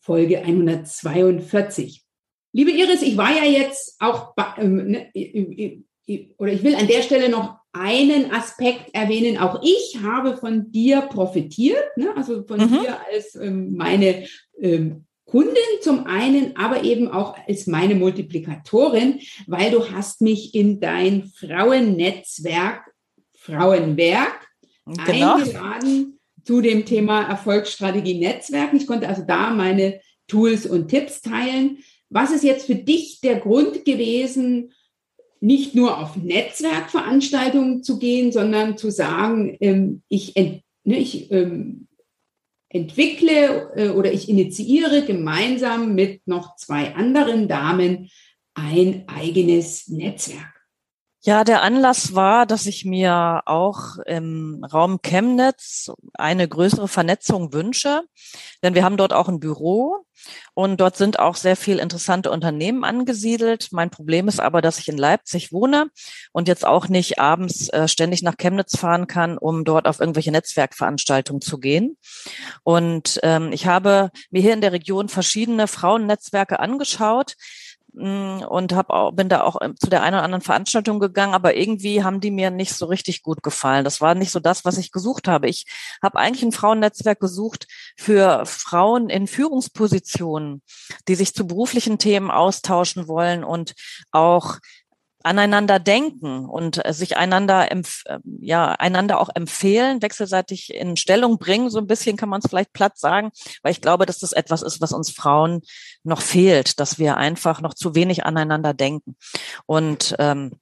[0.00, 2.04] Folge 142.
[2.52, 5.10] Liebe Iris, ich war ja jetzt auch, ähm, ne,
[6.38, 9.36] oder ich will an der Stelle noch einen Aspekt erwähnen.
[9.38, 12.16] Auch ich habe von dir profitiert, ne?
[12.16, 12.80] also von mhm.
[12.80, 14.24] dir als ähm, meine
[14.60, 20.80] ähm, Kundin zum einen, aber eben auch als meine Multiplikatorin, weil du hast mich in
[20.80, 22.82] dein Frauennetzwerk,
[23.36, 24.48] Frauenwerk
[25.06, 25.36] genau.
[25.36, 28.78] eingeladen zu dem Thema Erfolgsstrategie Netzwerken.
[28.78, 31.78] Ich konnte also da meine Tools und Tipps teilen.
[32.08, 34.72] Was ist jetzt für dich der Grund gewesen,
[35.40, 41.87] nicht nur auf Netzwerkveranstaltungen zu gehen, sondern zu sagen, ähm, ich, ne, ich ähm,
[42.70, 48.10] entwickle äh, oder ich initiiere gemeinsam mit noch zwei anderen Damen
[48.54, 50.57] ein eigenes Netzwerk.
[51.22, 58.02] Ja, der Anlass war, dass ich mir auch im Raum Chemnitz eine größere Vernetzung wünsche,
[58.62, 60.04] denn wir haben dort auch ein Büro
[60.54, 63.68] und dort sind auch sehr viel interessante Unternehmen angesiedelt.
[63.72, 65.90] Mein Problem ist aber, dass ich in Leipzig wohne
[66.32, 70.30] und jetzt auch nicht abends äh, ständig nach Chemnitz fahren kann, um dort auf irgendwelche
[70.30, 71.96] Netzwerkveranstaltungen zu gehen.
[72.62, 77.34] Und ähm, ich habe mir hier in der Region verschiedene Frauennetzwerke angeschaut
[77.98, 81.56] und hab auch, bin da auch ähm, zu der einen oder anderen Veranstaltung gegangen, aber
[81.56, 83.84] irgendwie haben die mir nicht so richtig gut gefallen.
[83.84, 85.48] Das war nicht so das, was ich gesucht habe.
[85.48, 85.66] Ich
[86.02, 90.62] habe eigentlich ein Frauennetzwerk gesucht für Frauen in Führungspositionen,
[91.08, 93.74] die sich zu beruflichen Themen austauschen wollen und
[94.12, 94.58] auch
[95.22, 101.38] aneinander denken und äh, sich einander, empf äh, ja, einander auch empfehlen, wechselseitig in Stellung
[101.38, 101.70] bringen.
[101.70, 103.30] So ein bisschen kann man es vielleicht platt sagen,
[103.62, 105.62] weil ich glaube, dass das etwas ist, was uns Frauen
[106.04, 109.16] noch fehlt, dass wir einfach noch zu wenig aneinander denken.
[109.66, 110.52] Und ähm,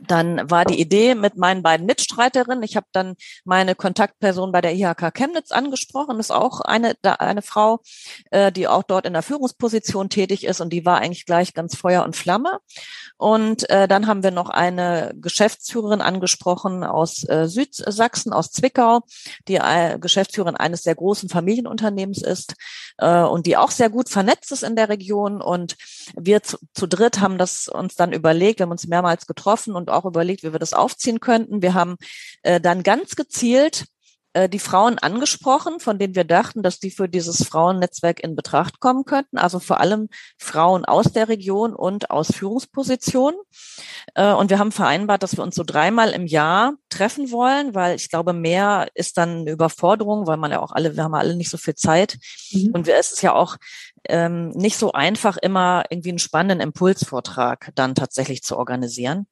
[0.00, 2.62] dann war die Idee mit meinen beiden Mitstreiterinnen.
[2.62, 6.18] Ich habe dann meine Kontaktperson bei der IHK Chemnitz angesprochen.
[6.18, 7.80] Ist auch eine, eine Frau,
[8.30, 11.76] äh, die auch dort in der Führungsposition tätig ist und die war eigentlich gleich ganz
[11.76, 12.58] Feuer und Flamme.
[13.16, 19.02] Und äh, dann haben wir noch eine Geschäftsführerin angesprochen aus äh, Südsachsen, aus Zwickau,
[19.48, 22.54] die äh, Geschäftsführerin eines sehr großen Familienunternehmens ist
[22.98, 25.40] äh, und die auch sehr gut vernetzt ist in der Region.
[25.40, 25.76] Und
[26.16, 29.90] wir zu, zu dritt haben das uns dann überlegt, wir haben uns mehrmals getroffen und
[29.90, 31.62] auch überlegt, wie wir das aufziehen könnten.
[31.62, 31.96] Wir haben
[32.42, 33.86] äh, dann ganz gezielt
[34.34, 38.80] äh, die Frauen angesprochen, von denen wir dachten, dass die für dieses Frauennetzwerk in Betracht
[38.80, 39.38] kommen könnten.
[39.38, 40.08] Also vor allem
[40.38, 43.38] Frauen aus der Region und aus Führungspositionen.
[44.14, 47.94] Äh, und wir haben vereinbart, dass wir uns so dreimal im Jahr treffen wollen, weil
[47.94, 51.36] ich glaube, mehr ist dann eine Überforderung, weil man ja auch alle, wir haben alle
[51.36, 52.16] nicht so viel Zeit.
[52.50, 52.70] Mhm.
[52.72, 53.56] Und es ist ja auch
[54.08, 59.26] ähm, nicht so einfach, immer irgendwie einen spannenden Impulsvortrag dann tatsächlich zu organisieren.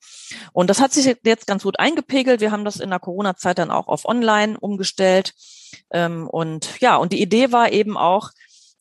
[0.53, 2.41] Und das hat sich jetzt ganz gut eingepegelt.
[2.41, 5.35] Wir haben das in der Corona-Zeit dann auch auf Online umgestellt.
[5.91, 8.31] Ähm, und ja, und die Idee war eben auch,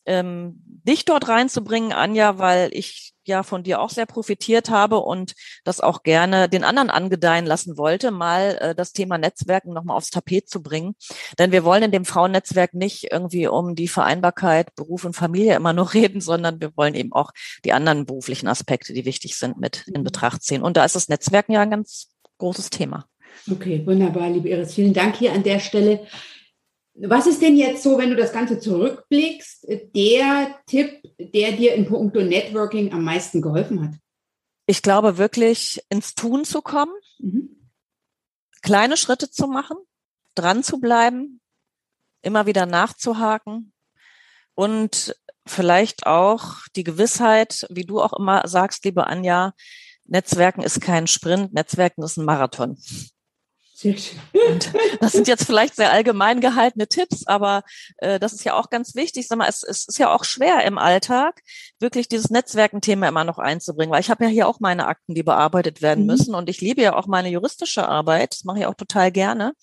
[0.05, 5.33] ähm, dich dort reinzubringen, Anja, weil ich ja von dir auch sehr profitiert habe und
[5.63, 10.09] das auch gerne den anderen angedeihen lassen wollte, mal äh, das Thema Netzwerken nochmal aufs
[10.09, 10.95] Tapet zu bringen.
[11.37, 15.73] Denn wir wollen in dem Frauennetzwerk nicht irgendwie um die Vereinbarkeit Beruf und Familie immer
[15.73, 17.31] nur reden, sondern wir wollen eben auch
[17.63, 20.05] die anderen beruflichen Aspekte, die wichtig sind, mit in mhm.
[20.05, 20.63] Betracht ziehen.
[20.63, 22.09] Und da ist das Netzwerken ja ein ganz
[22.39, 23.05] großes Thema.
[23.49, 24.73] Okay, wunderbar, liebe Iris.
[24.73, 26.05] Vielen Dank hier an der Stelle.
[26.93, 31.85] Was ist denn jetzt so, wenn du das Ganze zurückblickst, der Tipp, der dir in
[31.85, 33.99] puncto Networking am meisten geholfen hat?
[34.65, 37.69] Ich glaube wirklich, ins Tun zu kommen, mhm.
[38.61, 39.77] kleine Schritte zu machen,
[40.35, 41.39] dran zu bleiben,
[42.21, 43.73] immer wieder nachzuhaken
[44.53, 49.53] und vielleicht auch die Gewissheit, wie du auch immer sagst, liebe Anja,
[50.05, 52.77] Netzwerken ist kein Sprint, Netzwerken ist ein Marathon.
[53.81, 54.19] Sehr schön.
[54.47, 57.63] Und das sind jetzt vielleicht sehr allgemein gehaltene Tipps, aber
[57.97, 59.27] äh, das ist ja auch ganz wichtig.
[59.27, 61.41] Sag mal, es, es ist ja auch schwer im Alltag,
[61.79, 65.23] wirklich dieses Netzwerkenthema immer noch einzubringen, weil ich habe ja hier auch meine Akten, die
[65.23, 66.11] bearbeitet werden mhm.
[66.11, 69.53] müssen und ich liebe ja auch meine juristische Arbeit, das mache ich auch total gerne.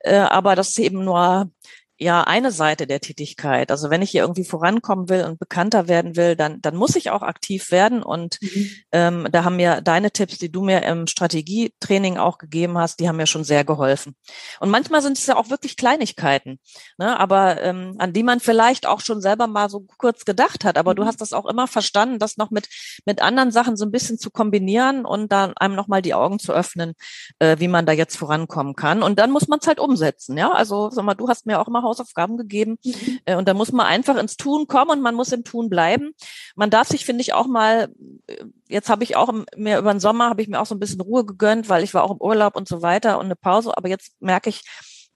[0.00, 1.50] Äh, aber das ist eben nur
[1.98, 3.70] ja eine Seite der Tätigkeit.
[3.70, 7.10] Also wenn ich hier irgendwie vorankommen will und bekannter werden will, dann, dann muss ich
[7.10, 8.02] auch aktiv werden.
[8.02, 8.70] Und mhm.
[8.92, 13.08] ähm, da haben mir deine Tipps, die du mir im Strategietraining auch gegeben hast, die
[13.08, 14.14] haben mir schon sehr geholfen.
[14.60, 16.60] Und manchmal sind es ja auch wirklich Kleinigkeiten,
[16.98, 17.18] ne?
[17.18, 20.78] aber ähm, an die man vielleicht auch schon selber mal so kurz gedacht hat.
[20.78, 20.96] Aber mhm.
[20.96, 22.68] du hast das auch immer verstanden, das noch mit,
[23.06, 26.52] mit anderen Sachen so ein bisschen zu kombinieren und dann einem nochmal die Augen zu
[26.52, 26.94] öffnen,
[27.40, 29.02] äh, wie man da jetzt vorankommen kann.
[29.02, 30.38] Und dann muss man es halt umsetzen.
[30.38, 32.78] Ja, also sag mal, du hast mir auch immer Hausaufgaben gegeben.
[32.84, 33.18] Mhm.
[33.24, 36.12] Äh, und da muss man einfach ins Tun kommen und man muss im Tun bleiben.
[36.54, 37.88] Man darf sich, finde ich, auch mal,
[38.26, 40.80] äh, jetzt habe ich auch mir über den Sommer, habe ich mir auch so ein
[40.80, 43.76] bisschen Ruhe gegönnt, weil ich war auch im Urlaub und so weiter und eine Pause.
[43.76, 44.62] Aber jetzt merke ich,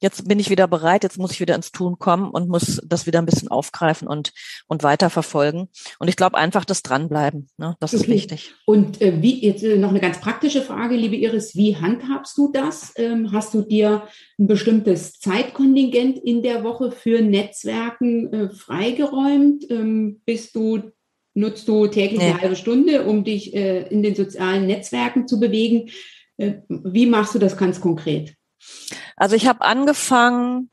[0.03, 3.07] jetzt bin ich wieder bereit, jetzt muss ich wieder ins Tun kommen und muss das
[3.07, 4.33] wieder ein bisschen aufgreifen und,
[4.67, 5.69] und weiterverfolgen.
[5.99, 7.77] Und ich glaube einfach das Dranbleiben, ne?
[7.81, 8.03] das okay.
[8.03, 8.55] ist wichtig.
[8.67, 12.51] Und äh, wie, jetzt äh, noch eine ganz praktische Frage, liebe Iris, wie handhabst du
[12.53, 12.93] das?
[12.97, 14.03] Ähm, hast du dir
[14.38, 19.71] ein bestimmtes Zeitkontingent in der Woche für Netzwerken äh, freigeräumt?
[19.71, 20.91] Ähm, bist du
[21.35, 22.27] nutzt du täglich nee.
[22.27, 25.88] eine halbe Stunde, um dich äh, in den sozialen Netzwerken zu bewegen?
[26.37, 28.35] Äh, wie machst du das ganz konkret?
[29.16, 30.70] Also ich habe angefangen,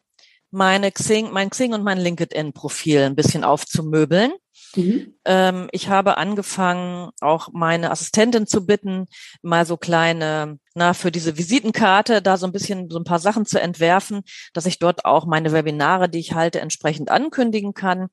[0.51, 4.31] meine Xing, mein Xing und mein LinkedIn-Profil ein bisschen aufzumöbeln.
[4.75, 5.15] Mhm.
[5.25, 9.07] Ähm, ich habe angefangen, auch meine Assistentin zu bitten,
[9.41, 13.45] mal so kleine, na, für diese Visitenkarte da so ein bisschen so ein paar Sachen
[13.45, 14.21] zu entwerfen,
[14.53, 18.07] dass ich dort auch meine Webinare, die ich halte, entsprechend ankündigen kann.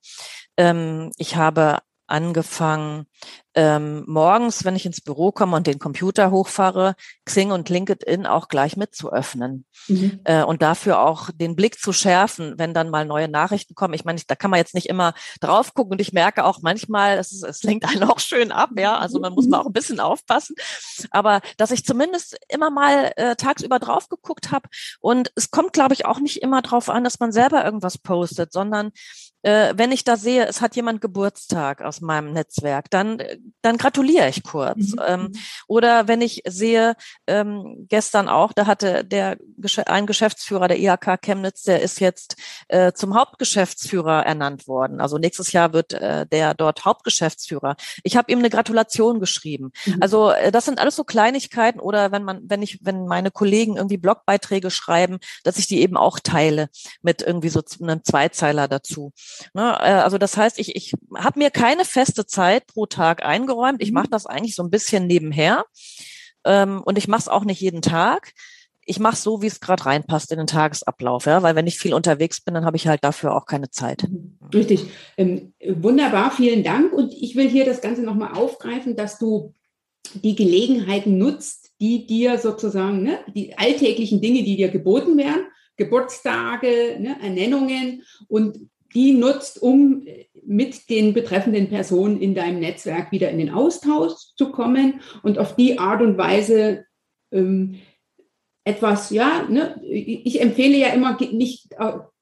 [0.57, 3.05] Ähm, ich habe angefangen,
[3.57, 6.93] ähm, morgens, wenn ich ins Büro komme und den Computer hochfahre,
[7.25, 10.19] Xing und LinkedIn auch gleich mit zu öffnen mhm.
[10.25, 13.95] äh, und dafür auch den Blick zu schärfen, wenn dann mal neue Nachrichten kommen.
[13.95, 15.93] Ich meine, da kann man jetzt nicht immer drauf gucken.
[15.93, 19.33] Und ich merke auch manchmal, es, es lenkt einen auch schön ab, ja, also man
[19.33, 20.55] muss mal auch ein bisschen aufpassen,
[21.09, 24.69] aber dass ich zumindest immer mal äh, tagsüber drauf geguckt habe.
[24.99, 28.53] Und es kommt, glaube ich, auch nicht immer drauf an, dass man selber irgendwas postet,
[28.53, 28.91] sondern
[29.47, 33.77] äh, wenn ich da sehe, es hat jemand Geburtstag aus meinem Netzwerk, dann äh, dann
[33.77, 34.93] gratuliere ich kurz.
[34.93, 35.01] Mhm.
[35.07, 35.31] Ähm,
[35.67, 36.95] oder wenn ich sehe,
[37.27, 39.37] ähm, gestern auch, da hatte der
[39.85, 42.35] ein Geschäftsführer der IHK Chemnitz, der ist jetzt
[42.67, 45.01] äh, zum Hauptgeschäftsführer ernannt worden.
[45.01, 47.75] Also nächstes Jahr wird äh, der dort Hauptgeschäftsführer.
[48.03, 49.71] Ich habe ihm eine Gratulation geschrieben.
[49.85, 49.97] Mhm.
[50.01, 51.79] Also äh, das sind alles so Kleinigkeiten.
[51.79, 55.97] Oder wenn man, wenn ich, wenn meine Kollegen irgendwie Blogbeiträge schreiben, dass ich die eben
[55.97, 56.69] auch teile
[57.01, 59.11] mit irgendwie so einem Zweizeiler dazu.
[59.53, 59.77] Ne?
[59.79, 63.81] Äh, also das heißt, ich, ich habe mir keine feste Zeit pro Tag ein eingeräumt.
[63.81, 64.11] Ich mache mhm.
[64.11, 65.65] das eigentlich so ein bisschen nebenher.
[66.45, 68.33] Ähm, und ich mache es auch nicht jeden Tag.
[68.85, 71.93] Ich mache so, wie es gerade reinpasst in den Tagesablauf, ja, weil wenn ich viel
[71.93, 74.03] unterwegs bin, dann habe ich halt dafür auch keine Zeit.
[74.09, 74.37] Mhm.
[74.53, 74.85] Richtig.
[75.17, 76.93] Ähm, wunderbar, vielen Dank.
[76.93, 79.53] Und ich will hier das Ganze nochmal aufgreifen, dass du
[80.13, 86.97] die Gelegenheiten nutzt, die dir sozusagen, ne, die alltäglichen Dinge, die dir geboten werden, Geburtstage,
[86.99, 88.57] ne, Ernennungen und
[88.93, 90.05] die nutzt, um
[90.45, 95.55] mit den betreffenden Personen in deinem Netzwerk wieder in den Austausch zu kommen und auf
[95.55, 96.85] die Art und Weise
[97.31, 97.75] ähm,
[98.63, 101.69] etwas, ja, ne, ich empfehle ja immer nicht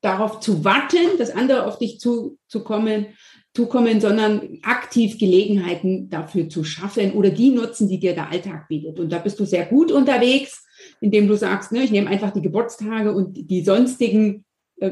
[0.01, 3.07] darauf zu warten, dass andere auf dich zu, zu kommen,
[3.55, 8.99] zukommen, sondern aktiv Gelegenheiten dafür zu schaffen oder die nutzen, die dir der Alltag bietet.
[8.99, 10.67] Und da bist du sehr gut unterwegs,
[11.01, 14.45] indem du sagst, ne, ich nehme einfach die Geburtstage und die sonstigen
[14.79, 14.91] äh,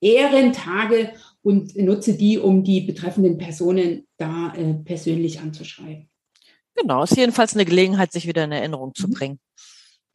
[0.00, 6.08] Ehrentage und nutze die, um die betreffenden Personen da äh, persönlich anzuschreiben.
[6.74, 9.12] Genau, ist jedenfalls eine Gelegenheit, sich wieder in Erinnerung zu mhm.
[9.12, 9.40] bringen.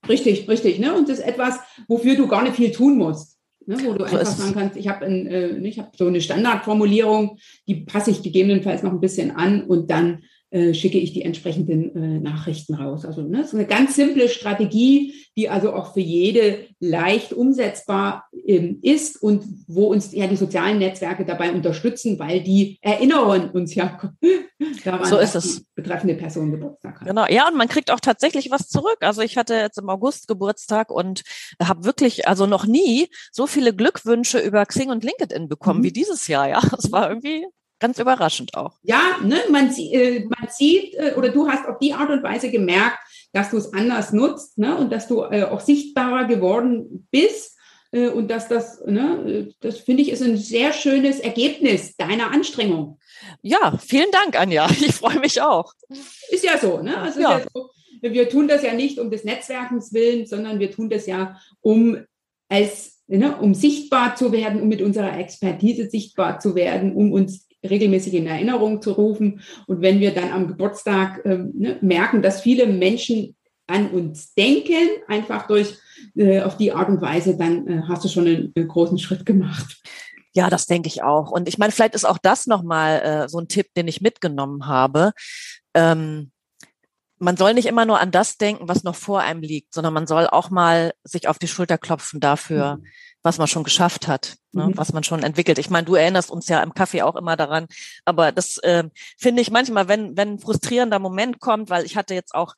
[0.07, 0.79] Richtig, richtig.
[0.79, 0.93] Ne?
[0.93, 3.37] Und das ist etwas, wofür du gar nicht viel tun musst.
[3.65, 3.77] Ne?
[3.83, 8.11] Wo du so einfach sagen kannst, ich habe äh, hab so eine Standardformulierung, die passe
[8.11, 12.75] ich gegebenenfalls noch ein bisschen an und dann äh, schicke ich die entsprechenden äh, Nachrichten
[12.75, 13.05] raus.
[13.05, 18.77] Also ne, ist eine ganz simple Strategie, die also auch für jede leicht umsetzbar ähm,
[18.83, 23.99] ist und wo uns ja die sozialen Netzwerke dabei unterstützen, weil die erinnern uns ja
[24.85, 25.55] daran, so ist dass es.
[25.55, 27.07] die betreffende Person Geburtstag hat.
[27.07, 28.97] Genau, ja, und man kriegt auch tatsächlich was zurück.
[28.99, 31.23] Also ich hatte jetzt im August Geburtstag und
[31.59, 35.85] habe wirklich also noch nie so viele Glückwünsche über Xing und LinkedIn bekommen mhm.
[35.85, 36.47] wie dieses Jahr.
[36.47, 37.47] Ja, das war irgendwie
[37.83, 38.71] ganz überraschend auch.
[38.83, 42.49] Ja, ne, man, äh, man sieht äh, oder du hast auf die Art und Weise
[42.49, 42.97] gemerkt,
[43.33, 47.57] dass du es anders nutzt ne, und dass du äh, auch sichtbarer geworden bist.
[47.91, 52.99] Äh, und dass das, ne, das finde ich, ist ein sehr schönes Ergebnis deiner Anstrengung.
[53.41, 54.65] Ja, vielen Dank, Anja.
[54.79, 55.73] Ich freue mich auch.
[56.29, 56.97] Ist ja so, ne?
[56.97, 57.39] Also ja.
[57.39, 57.69] Ja so,
[58.01, 61.97] wir tun das ja nicht um des Netzwerkens willen, sondern wir tun das ja, um
[62.47, 67.47] als ne, um sichtbar zu werden, um mit unserer Expertise sichtbar zu werden, um uns
[67.63, 69.41] regelmäßig in Erinnerung zu rufen.
[69.67, 73.35] Und wenn wir dann am Geburtstag ähm, ne, merken, dass viele Menschen
[73.67, 75.77] an uns denken, einfach durch
[76.15, 79.25] äh, auf die Art und Weise, dann äh, hast du schon einen, einen, großen Schritt
[79.25, 79.81] gemacht.
[80.33, 81.31] Ja, das denke ich auch.
[81.31, 84.67] Und ich meine, vielleicht ist auch das nochmal äh, so ein Tipp, den ich mitgenommen
[84.67, 85.13] habe.
[85.73, 86.31] Ähm,
[87.19, 90.07] man soll nicht immer nur an das denken, was noch vor einem liegt, sondern man
[90.07, 92.85] soll auch mal sich auf die Schulter klopfen dafür, mhm
[93.23, 94.77] was man schon geschafft hat, ne, mhm.
[94.77, 95.57] was man schon entwickelt.
[95.57, 97.67] Ich meine, du erinnerst uns ja im Kaffee auch immer daran,
[98.05, 98.83] aber das äh,
[99.17, 102.53] finde ich manchmal, wenn, wenn ein frustrierender Moment kommt, weil ich hatte jetzt auch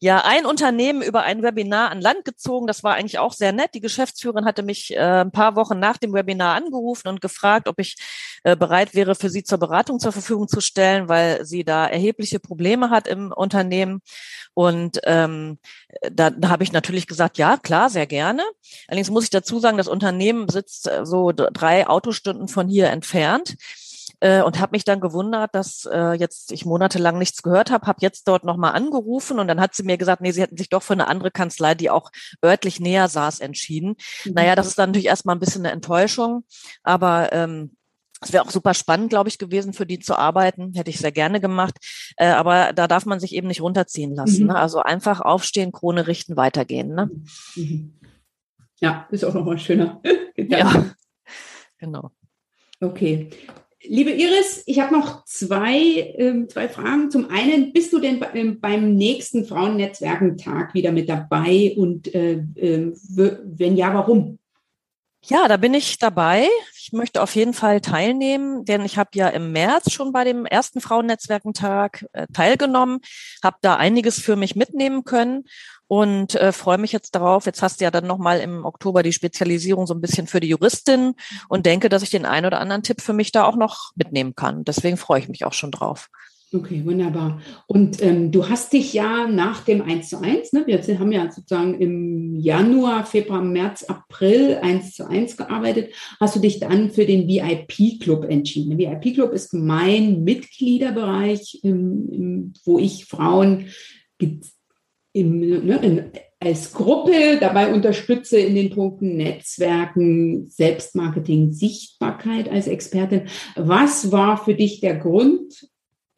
[0.00, 2.66] ja ein Unternehmen über ein Webinar an Land gezogen.
[2.66, 3.74] Das war eigentlich auch sehr nett.
[3.74, 7.78] Die Geschäftsführerin hatte mich äh, ein paar Wochen nach dem Webinar angerufen und gefragt, ob
[7.78, 7.96] ich
[8.42, 12.40] äh, bereit wäre, für sie zur Beratung zur Verfügung zu stellen, weil sie da erhebliche
[12.40, 14.00] Probleme hat im Unternehmen.
[14.54, 15.58] Und ähm,
[16.10, 18.42] da, da habe ich natürlich gesagt, ja, klar, sehr gerne.
[18.88, 23.56] Allerdings muss ich dazu sagen, das Unternehmen sitzt äh, so drei Autostunden von hier entfernt
[24.20, 27.98] äh, und habe mich dann gewundert, dass äh, jetzt ich monatelang nichts gehört habe, habe
[28.00, 30.82] jetzt dort nochmal angerufen und dann hat sie mir gesagt, nee, sie hätten sich doch
[30.82, 32.10] für eine andere Kanzlei, die auch
[32.44, 33.96] örtlich näher saß, entschieden.
[34.24, 34.32] Mhm.
[34.34, 36.44] Naja, das ist dann natürlich erstmal ein bisschen eine Enttäuschung,
[36.82, 37.76] aber ähm,
[38.22, 40.74] es wäre auch super spannend, glaube ich, gewesen, für die zu arbeiten.
[40.74, 41.74] Hätte ich sehr gerne gemacht.
[42.16, 44.42] Äh, aber da darf man sich eben nicht runterziehen lassen.
[44.42, 44.48] Mhm.
[44.48, 44.56] Ne?
[44.56, 46.94] Also einfach aufstehen, Krone richten, weitergehen.
[46.94, 47.10] Ne?
[47.56, 47.98] Mhm.
[48.80, 50.02] Ja, ist auch nochmal schöner.
[50.36, 50.92] ja,
[51.78, 52.10] genau.
[52.80, 53.30] Okay.
[53.82, 57.10] Liebe Iris, ich habe noch zwei, äh, zwei Fragen.
[57.10, 62.94] Zum einen, bist du denn äh, beim nächsten Frauennetzwerkentag wieder mit dabei und äh, ähm,
[63.04, 64.38] wenn ja, warum?
[65.24, 66.46] Ja, da bin ich dabei.
[66.78, 70.44] Ich möchte auf jeden Fall teilnehmen, denn ich habe ja im März schon bei dem
[70.44, 73.00] ersten Frauennetzwerkentag äh, teilgenommen,
[73.42, 75.44] habe da einiges für mich mitnehmen können
[75.90, 77.46] und äh, freue mich jetzt darauf.
[77.46, 80.46] Jetzt hast du ja dann nochmal im Oktober die Spezialisierung so ein bisschen für die
[80.46, 81.14] Juristin
[81.48, 84.36] und denke, dass ich den einen oder anderen Tipp für mich da auch noch mitnehmen
[84.36, 84.62] kann.
[84.62, 86.08] Deswegen freue ich mich auch schon drauf.
[86.54, 87.40] Okay, wunderbar.
[87.66, 91.28] Und ähm, du hast dich ja nach dem 1 zu 1, ne, wir haben ja
[91.28, 97.04] sozusagen im Januar, Februar, März, April 1 zu 1 gearbeitet, hast du dich dann für
[97.04, 98.78] den VIP-Club entschieden.
[98.78, 103.66] Der VIP-Club ist mein Mitgliederbereich, im, wo ich Frauen
[105.12, 113.28] im, ne, in, als Gruppe dabei unterstütze in den Punkten Netzwerken, Selbstmarketing, Sichtbarkeit als Expertin.
[113.56, 115.68] Was war für dich der Grund,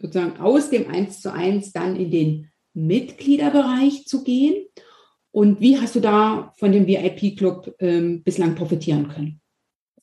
[0.01, 4.67] sozusagen aus dem 1 zu 1 dann in den Mitgliederbereich zu gehen?
[5.33, 9.41] Und wie hast du da von dem VIP-Club ähm, bislang profitieren können?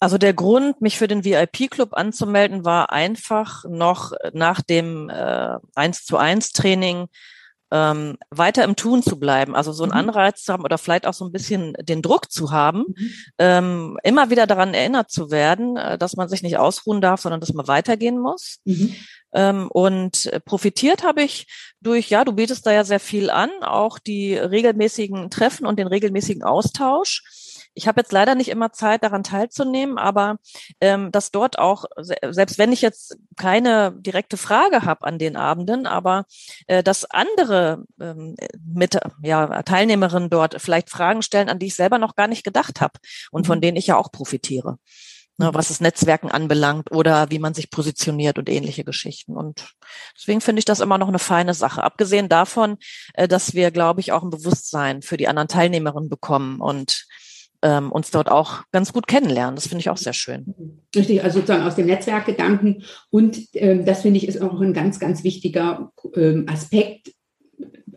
[0.02, 6.06] Also der Grund, mich für den VIP-Club anzumelden, war einfach noch nach dem äh, 1
[6.06, 7.08] zu 1 Training
[7.72, 10.10] ähm, weiter im Tun zu bleiben, also so einen mhm.
[10.10, 13.12] Anreiz zu haben oder vielleicht auch so ein bisschen den Druck zu haben, mhm.
[13.38, 17.42] ähm, immer wieder daran erinnert zu werden, äh, dass man sich nicht ausruhen darf, sondern
[17.42, 18.60] dass man weitergehen muss.
[18.66, 18.96] Mhm.
[19.34, 21.46] Ähm, und profitiert habe ich
[21.82, 25.88] durch, ja, du bietest da ja sehr viel an, auch die regelmäßigen Treffen und den
[25.88, 27.24] regelmäßigen Austausch.
[27.80, 30.38] Ich habe jetzt leider nicht immer Zeit, daran teilzunehmen, aber
[30.82, 35.88] ähm, dass dort auch, selbst wenn ich jetzt keine direkte Frage habe an den Abenden,
[35.88, 36.26] aber
[36.68, 38.36] äh, dass andere ähm,
[38.66, 42.82] mit ja, Teilnehmerinnen dort vielleicht Fragen stellen, an die ich selber noch gar nicht gedacht
[42.82, 43.00] habe
[43.32, 43.62] und von mhm.
[43.62, 44.78] denen ich ja auch profitiere
[45.40, 49.36] ne, was das Netzwerken anbelangt oder wie man sich positioniert und ähnliche Geschichten.
[49.36, 49.74] Und
[50.16, 51.84] deswegen finde ich das immer noch eine feine Sache.
[51.84, 52.78] Abgesehen davon,
[53.14, 57.08] äh, dass wir, glaube ich, auch ein Bewusstsein für die anderen Teilnehmerinnen bekommen und
[57.62, 59.56] ähm, uns dort auch ganz gut kennenlernen.
[59.56, 60.54] Das finde ich auch sehr schön.
[60.96, 62.84] Richtig, also sozusagen aus dem Netzwerkgedanken.
[63.10, 67.14] Und ähm, das finde ich ist auch ein ganz, ganz wichtiger ähm, Aspekt.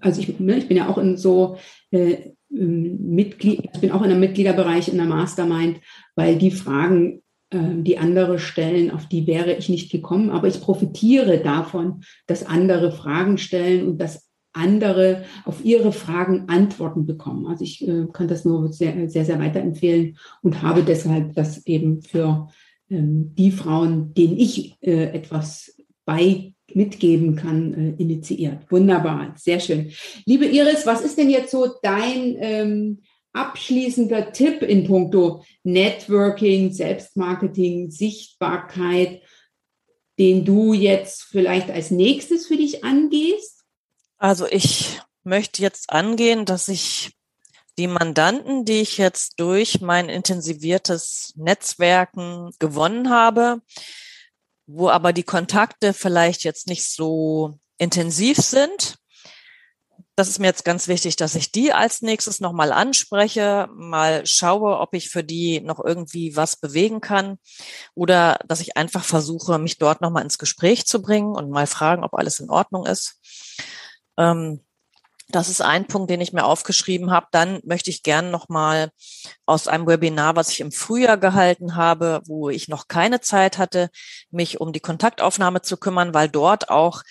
[0.01, 1.59] Also ich, ne, ich bin ja auch in so
[1.91, 5.81] äh, ähm, Mitglied, ich bin auch in einem Mitgliederbereich in der Mastermind,
[6.17, 10.31] weil die Fragen, äh, die andere stellen, auf die wäre ich nicht gekommen.
[10.31, 17.07] Aber ich profitiere davon, dass andere Fragen stellen und dass andere auf ihre Fragen Antworten
[17.07, 17.47] bekommen.
[17.47, 22.03] Also ich äh, kann das nur sehr, sehr, sehr weiterempfehlen und habe deshalb das eben
[22.03, 22.49] für
[22.91, 25.75] ähm, die Frauen, denen ich äh, etwas
[26.05, 28.71] bei mitgeben kann, äh, initiiert.
[28.71, 29.93] Wunderbar, sehr schön.
[30.27, 37.91] Liebe Iris, was ist denn jetzt so dein ähm, abschließender Tipp in puncto Networking, Selbstmarketing,
[37.91, 39.23] Sichtbarkeit,
[40.19, 43.62] den du jetzt vielleicht als nächstes für dich angehst?
[44.23, 47.19] Also ich möchte jetzt angehen, dass ich
[47.77, 53.63] die Mandanten, die ich jetzt durch mein intensiviertes Netzwerken gewonnen habe,
[54.69, 58.95] wo aber die Kontakte vielleicht jetzt nicht so intensiv sind,
[60.15, 64.79] das ist mir jetzt ganz wichtig, dass ich die als nächstes nochmal anspreche, mal schaue,
[64.79, 67.39] ob ich für die noch irgendwie was bewegen kann
[67.97, 72.05] oder dass ich einfach versuche, mich dort nochmal ins Gespräch zu bringen und mal fragen,
[72.05, 73.19] ob alles in Ordnung ist.
[74.17, 74.61] Ähm,
[75.29, 77.27] das ist ein Punkt, den ich mir aufgeschrieben habe.
[77.31, 78.91] Dann möchte ich gern nochmal
[79.47, 83.89] aus einem Webinar, was ich im Frühjahr gehalten habe, wo ich noch keine Zeit hatte,
[84.31, 87.03] mich um die Kontaktaufnahme zu kümmern, weil dort auch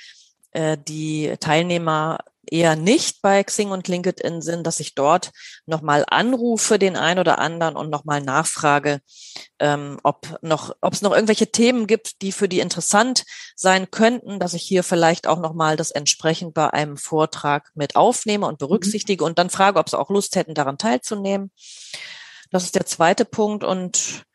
[0.51, 2.19] äh, die Teilnehmer
[2.51, 5.31] eher nicht bei Xing und LinkedIn sind, dass ich dort
[5.65, 8.99] nochmal anrufe den einen oder anderen und nochmal nachfrage,
[9.59, 13.23] ähm, ob noch, ob es noch irgendwelche Themen gibt, die für die interessant
[13.55, 18.45] sein könnten, dass ich hier vielleicht auch nochmal das entsprechend bei einem Vortrag mit aufnehme
[18.45, 18.67] und mhm.
[18.67, 19.29] berücksichtige mhm.
[19.29, 21.51] und dann frage, ob sie auch Lust hätten, daran teilzunehmen.
[22.51, 24.25] Das ist der zweite Punkt und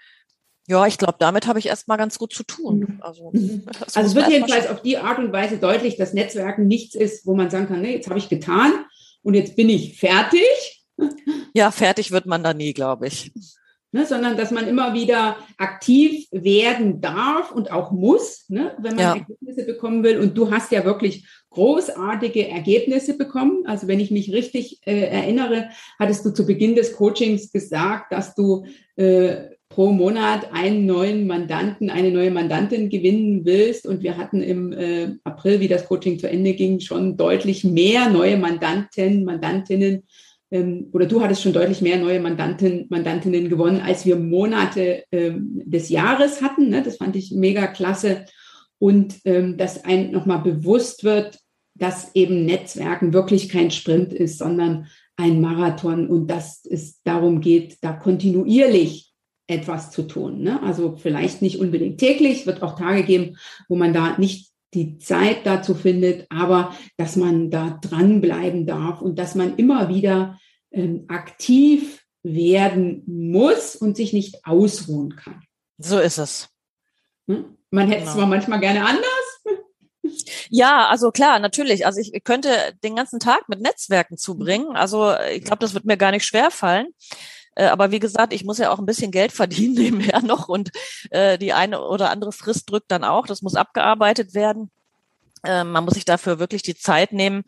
[0.68, 2.80] ja, ich glaube, damit habe ich erstmal ganz gut zu tun.
[2.80, 2.98] Mhm.
[3.00, 3.62] Also, mhm.
[3.94, 7.34] also es wird jedenfalls auf die Art und Weise deutlich, dass Netzwerken nichts ist, wo
[7.34, 8.72] man sagen kann, nee, jetzt habe ich getan
[9.22, 10.84] und jetzt bin ich fertig.
[11.54, 13.32] Ja, fertig wird man da nie, glaube ich.
[13.92, 19.02] Ne, sondern dass man immer wieder aktiv werden darf und auch muss, ne, wenn man
[19.02, 19.14] ja.
[19.14, 20.18] Ergebnisse bekommen will.
[20.18, 23.64] Und du hast ja wirklich großartige Ergebnisse bekommen.
[23.64, 28.34] Also wenn ich mich richtig äh, erinnere, hattest du zu Beginn des Coachings gesagt, dass
[28.34, 33.86] du äh, pro Monat einen neuen Mandanten, eine neue Mandantin gewinnen willst.
[33.86, 38.08] Und wir hatten im äh, April, wie das Coaching zu Ende ging, schon deutlich mehr
[38.08, 40.04] neue Mandanten, Mandantinnen
[40.50, 45.62] ähm, oder du hattest schon deutlich mehr neue Mandanten, Mandantinnen gewonnen, als wir Monate ähm,
[45.64, 46.68] des Jahres hatten.
[46.68, 46.82] Ne?
[46.82, 48.26] Das fand ich mega klasse.
[48.78, 51.38] Und ähm, dass einem nochmal bewusst wird,
[51.74, 54.86] dass eben Netzwerken wirklich kein Sprint ist, sondern
[55.16, 59.05] ein Marathon und dass es darum geht, da kontinuierlich
[59.46, 60.42] etwas zu tun.
[60.42, 60.62] Ne?
[60.62, 63.36] Also vielleicht nicht unbedingt täglich, wird auch Tage geben,
[63.68, 69.18] wo man da nicht die Zeit dazu findet, aber dass man da dranbleiben darf und
[69.18, 70.38] dass man immer wieder
[70.70, 75.42] ähm, aktiv werden muss und sich nicht ausruhen kann.
[75.78, 76.48] So ist es.
[77.28, 77.56] Hm?
[77.70, 78.16] Man hätte es genau.
[78.18, 79.02] zwar manchmal gerne anders.
[80.48, 81.84] Ja, also klar, natürlich.
[81.84, 82.48] Also ich könnte
[82.84, 84.76] den ganzen Tag mit Netzwerken zubringen.
[84.76, 86.86] Also ich glaube, das wird mir gar nicht schwer fallen.
[87.56, 90.70] Äh, aber wie gesagt, ich muss ja auch ein bisschen Geld verdienen nebenher noch und
[91.10, 93.26] äh, die eine oder andere Frist drückt dann auch.
[93.26, 94.70] Das muss abgearbeitet werden.
[95.42, 97.42] Äh, man muss sich dafür wirklich die Zeit nehmen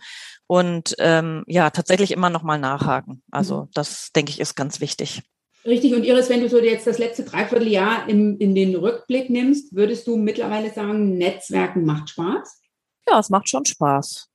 [0.46, 3.22] und ähm, ja, tatsächlich immer noch mal nachhaken.
[3.30, 3.68] Also mhm.
[3.74, 5.22] das, denke ich, ist ganz wichtig.
[5.64, 5.94] Richtig.
[5.94, 10.06] Und Iris, wenn du so jetzt das letzte Dreivierteljahr im, in den Rückblick nimmst, würdest
[10.06, 12.62] du mittlerweile sagen, Netzwerken macht Spaß?
[13.08, 14.27] Ja, es macht schon Spaß.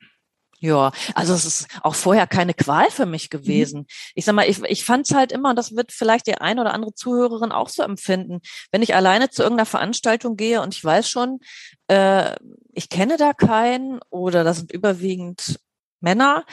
[0.63, 3.37] Ja, also es ist auch vorher keine Qual für mich mhm.
[3.37, 3.79] gewesen.
[3.81, 3.85] Mhm.
[4.15, 6.73] Ich sag mal, ich, ich fand es halt immer, das wird vielleicht die eine oder
[6.73, 8.39] andere Zuhörerin auch so empfinden,
[8.71, 11.41] wenn ich alleine zu irgendeiner Veranstaltung gehe und ich weiß schon,
[11.89, 12.33] äh,
[12.71, 15.59] ich kenne da keinen oder das sind überwiegend
[15.99, 16.45] Männer,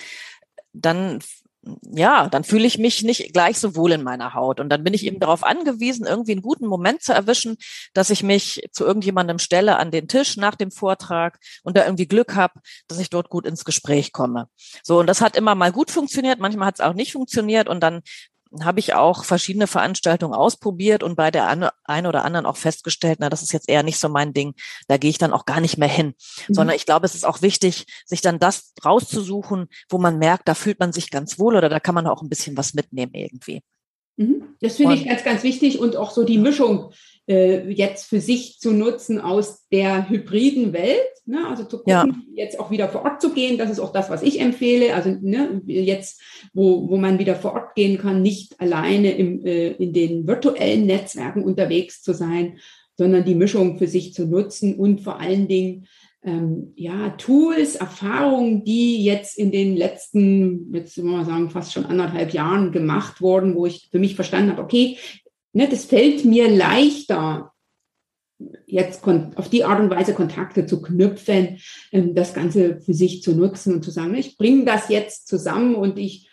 [0.73, 1.21] dann
[1.83, 4.61] ja, dann fühle ich mich nicht gleich so wohl in meiner Haut.
[4.61, 7.57] Und dann bin ich eben darauf angewiesen, irgendwie einen guten Moment zu erwischen,
[7.93, 12.09] dass ich mich zu irgendjemandem stelle an den Tisch nach dem Vortrag und da irgendwie
[12.09, 14.49] Glück habe, dass ich dort gut ins Gespräch komme.
[14.83, 17.81] So, und das hat immer mal gut funktioniert, manchmal hat es auch nicht funktioniert und
[17.81, 18.01] dann
[18.61, 23.31] habe ich auch verschiedene Veranstaltungen ausprobiert und bei der einen oder anderen auch festgestellt, na,
[23.31, 24.55] das ist jetzt eher nicht so mein Ding,
[24.89, 26.15] da gehe ich dann auch gar nicht mehr hin.
[26.49, 26.55] Mhm.
[26.55, 30.55] Sondern ich glaube, es ist auch wichtig, sich dann das rauszusuchen, wo man merkt, da
[30.55, 33.63] fühlt man sich ganz wohl oder da kann man auch ein bisschen was mitnehmen irgendwie.
[34.21, 34.43] Mhm.
[34.61, 36.93] Das finde ich ganz, ganz wichtig und auch so die Mischung
[37.27, 41.09] äh, jetzt für sich zu nutzen aus der hybriden Welt.
[41.25, 41.47] Ne?
[41.49, 42.07] Also zu gucken, ja.
[42.35, 43.57] jetzt auch wieder vor Ort zu gehen.
[43.57, 44.95] Das ist auch das, was ich empfehle.
[44.95, 46.21] Also ne, jetzt,
[46.53, 50.85] wo, wo man wieder vor Ort gehen kann, nicht alleine im, äh, in den virtuellen
[50.85, 52.59] Netzwerken unterwegs zu sein,
[52.99, 55.87] sondern die Mischung für sich zu nutzen und vor allen Dingen
[56.23, 61.87] ähm, ja, Tools, Erfahrungen, die jetzt in den letzten, jetzt wollen wir sagen, fast schon
[61.87, 64.99] anderthalb Jahren gemacht wurden, wo ich für mich verstanden habe, okay,
[65.53, 67.53] ne, das fällt mir leichter,
[68.67, 71.59] jetzt auf die Art und Weise Kontakte zu knüpfen,
[71.93, 75.75] ähm, das Ganze für sich zu nutzen und zu sagen, ich bringe das jetzt zusammen
[75.75, 76.29] und ich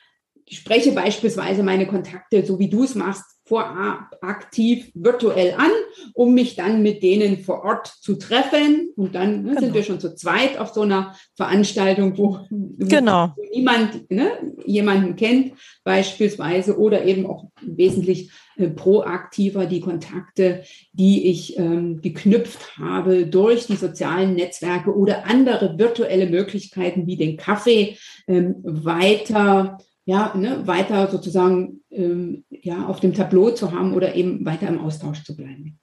[0.50, 5.72] spreche beispielsweise meine Kontakte, so wie du es machst, vorab aktiv virtuell an,
[6.14, 8.92] um mich dann mit denen vor Ort zu treffen.
[8.96, 9.62] Und dann ne, genau.
[9.62, 13.34] sind wir schon zu zweit auf so einer Veranstaltung, wo, genau.
[13.36, 14.32] wo niemand ne,
[14.66, 22.78] jemanden kennt, beispielsweise, oder eben auch wesentlich äh, proaktiver die Kontakte, die ich ähm, geknüpft
[22.78, 29.78] habe durch die sozialen Netzwerke oder andere virtuelle Möglichkeiten wie den Kaffee ähm, weiter
[30.08, 34.82] ja, ne, weiter sozusagen ähm, ja, auf dem Tableau zu haben oder eben weiter im
[34.82, 35.80] Austausch zu bleiben.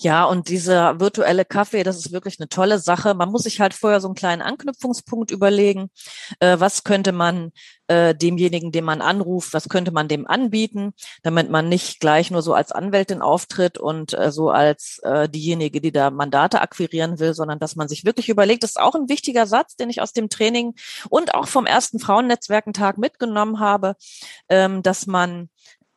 [0.00, 3.14] Ja, und dieser virtuelle Kaffee, das ist wirklich eine tolle Sache.
[3.14, 5.90] Man muss sich halt vorher so einen kleinen Anknüpfungspunkt überlegen.
[6.40, 7.52] Äh, was könnte man
[7.86, 12.42] äh, demjenigen, den man anruft, was könnte man dem anbieten, damit man nicht gleich nur
[12.42, 17.32] so als Anwältin auftritt und äh, so als äh, diejenige, die da Mandate akquirieren will,
[17.32, 20.12] sondern dass man sich wirklich überlegt, das ist auch ein wichtiger Satz, den ich aus
[20.12, 20.74] dem Training
[21.08, 23.96] und auch vom ersten Frauennetzwerkentag mitgenommen habe,
[24.48, 25.48] ähm, dass man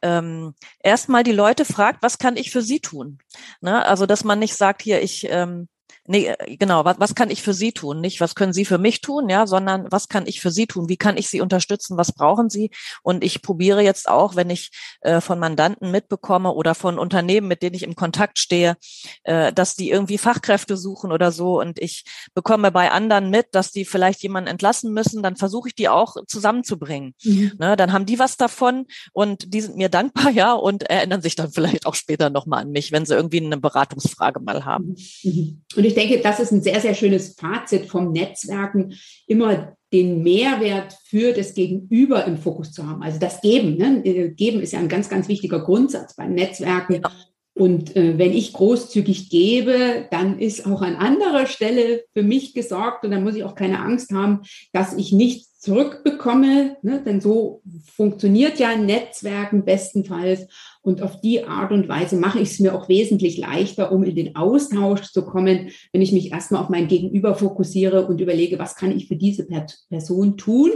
[0.02, 3.20] ähm, erstmal die Leute fragt, was kann ich für sie tun?
[3.62, 3.86] Ne?
[3.86, 5.68] Also, dass man nicht sagt, hier, ich ähm,
[6.08, 8.00] Nee, äh, genau, was, was kann ich für Sie tun?
[8.00, 10.88] Nicht, was können Sie für mich tun, ja, sondern was kann ich für Sie tun?
[10.90, 11.98] Wie kann ich Sie unterstützen?
[11.98, 12.72] Was brauchen Sie?
[13.04, 17.62] Und ich probiere jetzt auch, wenn ich äh, von Mandanten mitbekomme oder von Unternehmen, mit
[17.62, 18.78] denen ich im Kontakt stehe,
[19.24, 23.72] äh, dass die irgendwie Fachkräfte suchen oder so und ich bekomme bei anderen mit, dass
[23.72, 27.16] die vielleicht jemanden entlassen müssen, dann versuche ich die auch zusammenzubringen.
[27.24, 27.52] Mhm.
[27.60, 31.36] Ne, dann haben die was davon und die sind mir dankbar, ja, und erinnern sich
[31.36, 34.96] dann vielleicht auch später nochmal an mich, wenn sie irgendwie eine Beratungsfrage mal haben.
[35.24, 35.64] Mhm.
[35.76, 38.94] Und ich denke, das ist ein sehr, sehr schönes Fazit vom Netzwerken,
[39.26, 43.02] immer den Mehrwert für das Gegenüber im Fokus zu haben.
[43.04, 43.78] Also das Geben.
[43.78, 44.06] Ne?
[44.06, 46.96] Äh, Geben ist ja ein ganz, ganz wichtiger Grundsatz beim Netzwerken.
[46.96, 47.12] Ja.
[47.58, 53.04] Und äh, wenn ich großzügig gebe, dann ist auch an anderer Stelle für mich gesorgt
[53.04, 54.42] und dann muss ich auch keine Angst haben,
[54.74, 56.78] dass ich nichts zurückbekomme.
[56.84, 57.02] Ne?
[57.04, 57.64] Denn so
[57.96, 60.48] funktioniert ja Netzwerken bestenfalls.
[60.84, 64.16] Und auf die Art und Weise mache ich es mir auch wesentlich leichter, um in
[64.16, 68.76] den Austausch zu kommen, wenn ich mich erstmal auf mein Gegenüber fokussiere und überlege, was
[68.76, 69.48] kann ich für diese
[69.90, 70.70] Person tun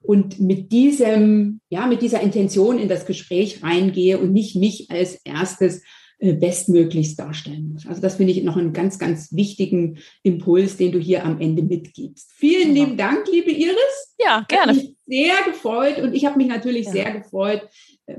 [0.00, 5.20] und mit diesem, ja, mit dieser Intention in das Gespräch reingehe und nicht mich als
[5.24, 5.82] erstes
[6.22, 7.86] bestmöglichst darstellen muss.
[7.86, 11.62] Also das finde ich noch einen ganz, ganz wichtigen Impuls, den du hier am Ende
[11.62, 12.30] mitgibst.
[12.36, 14.11] Vielen lieben Dank, liebe Iris.
[14.24, 14.72] Ja, gerne.
[14.72, 16.92] Hat mich sehr gefreut und ich habe mich natürlich ja.
[16.92, 17.68] sehr gefreut,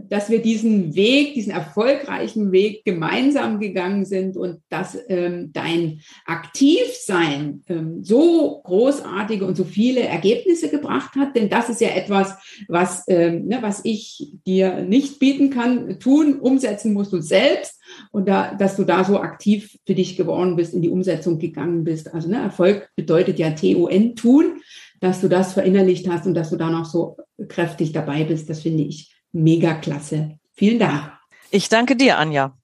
[0.10, 7.64] dass wir diesen Weg, diesen erfolgreichen Weg gemeinsam gegangen sind und dass ähm, dein Aktivsein
[7.68, 11.36] ähm, so großartige und so viele Ergebnisse gebracht hat.
[11.36, 12.36] Denn das ist ja etwas,
[12.68, 17.80] was, ähm, ne, was ich dir nicht bieten kann, tun, umsetzen musst du selbst.
[18.12, 21.84] Und da, dass du da so aktiv für dich geworden bist, in die Umsetzung gegangen
[21.84, 22.14] bist.
[22.14, 24.62] Also ne, Erfolg bedeutet ja T-O-N, tun,
[25.04, 27.18] dass du das verinnerlicht hast und dass du da noch so
[27.50, 28.50] kräftig dabei bist.
[28.50, 30.40] Das finde ich mega klasse.
[30.54, 31.12] Vielen Dank.
[31.52, 32.58] Ich danke dir, Anja.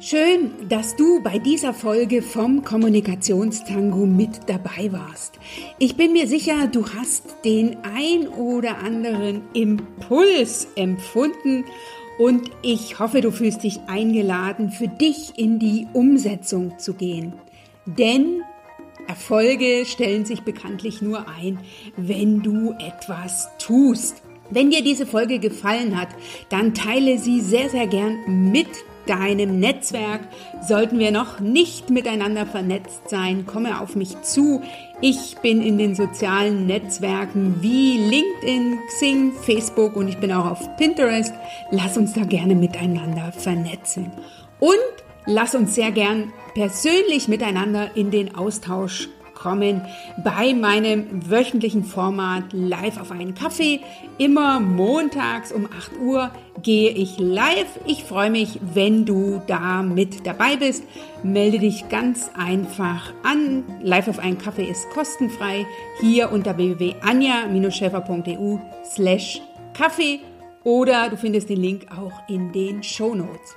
[0.00, 5.38] Schön, dass du bei dieser Folge vom Kommunikationstango mit dabei warst.
[5.78, 11.66] Ich bin mir sicher, du hast den ein oder anderen Impuls empfunden
[12.18, 17.34] und ich hoffe, du fühlst dich eingeladen, für dich in die Umsetzung zu gehen.
[17.84, 18.42] Denn
[19.08, 21.58] Erfolge stellen sich bekanntlich nur ein,
[21.96, 24.22] wenn du etwas tust.
[24.50, 26.08] Wenn dir diese Folge gefallen hat,
[26.50, 28.68] dann teile sie sehr, sehr gern mit
[29.06, 30.20] deinem Netzwerk.
[30.66, 34.62] Sollten wir noch nicht miteinander vernetzt sein, komme auf mich zu.
[35.00, 40.76] Ich bin in den sozialen Netzwerken wie LinkedIn, Xing, Facebook und ich bin auch auf
[40.76, 41.32] Pinterest.
[41.70, 44.10] Lass uns da gerne miteinander vernetzen.
[44.60, 44.78] Und
[45.26, 49.82] lass uns sehr gern persönlich miteinander in den Austausch kommen
[50.24, 53.80] bei meinem wöchentlichen Format Live auf einen Kaffee.
[54.16, 56.30] Immer montags um 8 Uhr
[56.62, 57.78] gehe ich live.
[57.84, 60.84] Ich freue mich, wenn du da mit dabei bist.
[61.22, 63.64] Melde dich ganz einfach an.
[63.82, 65.66] Live auf einen Kaffee ist kostenfrei.
[66.00, 68.56] Hier unter www.anja-schäfer.eu
[68.94, 69.42] slash
[69.74, 70.20] Kaffee
[70.62, 73.56] oder du findest den Link auch in den Show Notes.